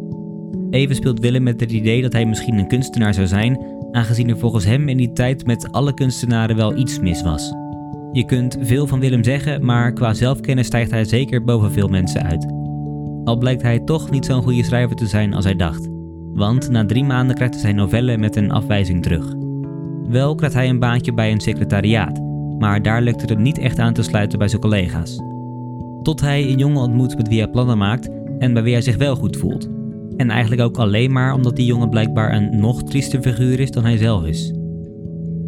Even 0.69 0.95
speelt 0.95 1.19
Willem 1.19 1.43
met 1.43 1.59
het 1.59 1.71
idee 1.71 2.01
dat 2.01 2.13
hij 2.13 2.25
misschien 2.25 2.57
een 2.57 2.67
kunstenaar 2.67 3.13
zou 3.13 3.27
zijn, 3.27 3.65
aangezien 3.91 4.29
er 4.29 4.37
volgens 4.37 4.65
hem 4.65 4.89
in 4.89 4.97
die 4.97 5.13
tijd 5.13 5.45
met 5.45 5.71
alle 5.71 5.93
kunstenaren 5.93 6.55
wel 6.55 6.77
iets 6.77 6.99
mis 6.99 7.23
was. 7.23 7.53
Je 8.11 8.25
kunt 8.25 8.57
veel 8.61 8.87
van 8.87 8.99
Willem 8.99 9.23
zeggen, 9.23 9.65
maar 9.65 9.93
qua 9.93 10.13
zelfkennis 10.13 10.65
stijgt 10.65 10.91
hij 10.91 11.05
zeker 11.05 11.43
boven 11.43 11.71
veel 11.71 11.87
mensen 11.87 12.23
uit. 12.23 12.45
Al 13.23 13.37
blijkt 13.37 13.61
hij 13.61 13.79
toch 13.79 14.09
niet 14.09 14.25
zo'n 14.25 14.43
goede 14.43 14.63
schrijver 14.63 14.95
te 14.95 15.07
zijn 15.07 15.33
als 15.33 15.43
hij 15.43 15.55
dacht, 15.55 15.87
want 16.33 16.69
na 16.69 16.85
drie 16.85 17.03
maanden 17.03 17.35
krijgt 17.35 17.53
hij 17.53 17.63
zijn 17.63 17.75
novelle 17.75 18.17
met 18.17 18.35
een 18.35 18.51
afwijzing 18.51 19.03
terug. 19.03 19.33
Wel 20.07 20.35
krijgt 20.35 20.55
hij 20.55 20.69
een 20.69 20.79
baantje 20.79 21.13
bij 21.13 21.31
een 21.31 21.39
secretariaat, 21.39 22.21
maar 22.59 22.81
daar 22.81 23.01
lukt 23.01 23.21
het 23.21 23.29
hem 23.29 23.41
niet 23.41 23.57
echt 23.57 23.79
aan 23.79 23.93
te 23.93 24.03
sluiten 24.03 24.39
bij 24.39 24.47
zijn 24.47 24.61
collega's. 24.61 25.21
Tot 26.01 26.21
hij 26.21 26.43
een 26.43 26.57
jongen 26.57 26.81
ontmoet 26.81 27.17
met 27.17 27.27
wie 27.27 27.39
hij 27.39 27.49
plannen 27.49 27.77
maakt 27.77 28.09
en 28.43 28.53
bij 28.53 28.63
wie 28.63 28.73
hij 28.73 28.81
zich 28.81 28.97
wel 28.97 29.15
goed 29.15 29.37
voelt. 29.37 29.69
En 30.17 30.29
eigenlijk 30.29 30.61
ook 30.61 30.77
alleen 30.77 31.11
maar 31.11 31.33
omdat 31.33 31.55
die 31.55 31.65
jongen 31.65 31.89
blijkbaar 31.89 32.33
een 32.33 32.59
nog 32.59 32.83
triester 32.83 33.21
figuur 33.21 33.59
is 33.59 33.71
dan 33.71 33.83
hij 33.83 33.97
zelf 33.97 34.25
is. 34.25 34.53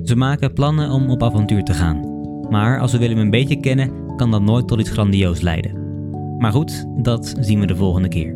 Ze 0.03 0.15
maken 0.15 0.53
plannen 0.53 0.91
om 0.91 1.09
op 1.09 1.23
avontuur 1.23 1.63
te 1.63 1.73
gaan. 1.73 2.13
Maar 2.49 2.79
als 2.79 2.91
we 2.91 2.97
Willem 2.97 3.17
een 3.17 3.29
beetje 3.29 3.59
kennen, 3.59 3.91
kan 4.15 4.31
dat 4.31 4.41
nooit 4.41 4.67
tot 4.67 4.79
iets 4.79 4.89
grandioos 4.89 5.41
leiden. 5.41 5.83
Maar 6.37 6.51
goed, 6.51 6.85
dat 6.97 7.35
zien 7.39 7.59
we 7.59 7.65
de 7.65 7.75
volgende 7.75 8.07
keer. 8.07 8.35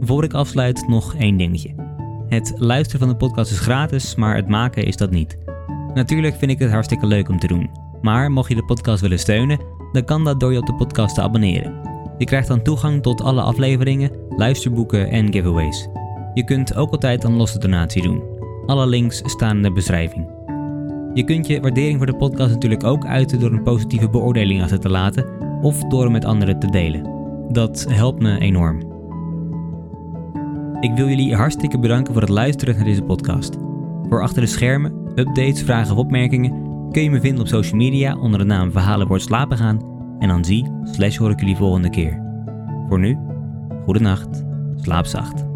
Voor 0.00 0.24
ik 0.24 0.34
afsluit 0.34 0.88
nog 0.88 1.14
één 1.14 1.36
dingetje. 1.36 1.74
Het 2.28 2.52
luisteren 2.56 3.00
van 3.00 3.08
de 3.08 3.16
podcast 3.16 3.50
is 3.50 3.58
gratis, 3.58 4.14
maar 4.14 4.36
het 4.36 4.48
maken 4.48 4.84
is 4.84 4.96
dat 4.96 5.10
niet. 5.10 5.38
Natuurlijk 5.94 6.36
vind 6.36 6.50
ik 6.50 6.58
het 6.58 6.70
hartstikke 6.70 7.06
leuk 7.06 7.28
om 7.28 7.38
te 7.38 7.46
doen. 7.46 7.70
Maar 8.00 8.30
mocht 8.30 8.48
je 8.48 8.54
de 8.54 8.64
podcast 8.64 9.00
willen 9.00 9.18
steunen, 9.18 9.58
dan 9.92 10.04
kan 10.04 10.24
dat 10.24 10.40
door 10.40 10.52
je 10.52 10.58
op 10.58 10.66
de 10.66 10.74
podcast 10.74 11.14
te 11.14 11.22
abonneren. 11.22 11.93
Je 12.18 12.24
krijgt 12.24 12.48
dan 12.48 12.62
toegang 12.62 13.02
tot 13.02 13.22
alle 13.22 13.40
afleveringen, 13.40 14.10
luisterboeken 14.36 15.10
en 15.10 15.32
giveaways. 15.32 15.88
Je 16.34 16.44
kunt 16.44 16.76
ook 16.76 16.90
altijd 16.90 17.24
een 17.24 17.36
losse 17.36 17.58
donatie 17.58 18.02
doen. 18.02 18.22
Alle 18.66 18.86
links 18.86 19.22
staan 19.24 19.56
in 19.56 19.62
de 19.62 19.72
beschrijving. 19.72 20.26
Je 21.14 21.24
kunt 21.24 21.46
je 21.46 21.60
waardering 21.60 21.96
voor 21.96 22.06
de 22.06 22.16
podcast 22.16 22.50
natuurlijk 22.50 22.84
ook 22.84 23.06
uiten 23.06 23.40
door 23.40 23.52
een 23.52 23.62
positieve 23.62 24.08
beoordeling 24.08 24.62
achter 24.62 24.80
te 24.80 24.90
laten 24.90 25.26
of 25.62 25.84
door 25.84 26.02
hem 26.02 26.12
met 26.12 26.24
anderen 26.24 26.58
te 26.58 26.70
delen. 26.70 27.12
Dat 27.48 27.86
helpt 27.88 28.22
me 28.22 28.38
enorm. 28.38 28.92
Ik 30.80 30.92
wil 30.94 31.08
jullie 31.08 31.34
hartstikke 31.34 31.78
bedanken 31.78 32.12
voor 32.12 32.22
het 32.22 32.30
luisteren 32.30 32.76
naar 32.76 32.84
deze 32.84 33.02
podcast. 33.02 33.56
Voor 34.08 34.22
achter 34.22 34.42
de 34.42 34.48
schermen, 34.48 34.92
updates, 35.14 35.62
vragen 35.62 35.92
of 35.92 35.98
opmerkingen 35.98 36.62
kun 36.90 37.02
je 37.02 37.10
me 37.10 37.20
vinden 37.20 37.40
op 37.40 37.48
social 37.48 37.76
media 37.76 38.16
onder 38.16 38.38
de 38.38 38.44
naam 38.44 38.72
Verhalen 38.72 39.06
wordt 39.06 39.22
slapen 39.22 39.56
gaan 39.56 39.93
en 40.24 40.30
dan 40.30 40.44
zie 40.44 40.70
slash 40.84 41.16
hoor 41.16 41.30
ik 41.30 41.40
jullie 41.40 41.56
volgende 41.56 41.90
keer. 41.90 42.22
Voor 42.88 42.98
nu, 42.98 43.18
goede 43.84 44.00
nacht, 44.00 44.44
slaap 44.76 45.06
zacht. 45.06 45.53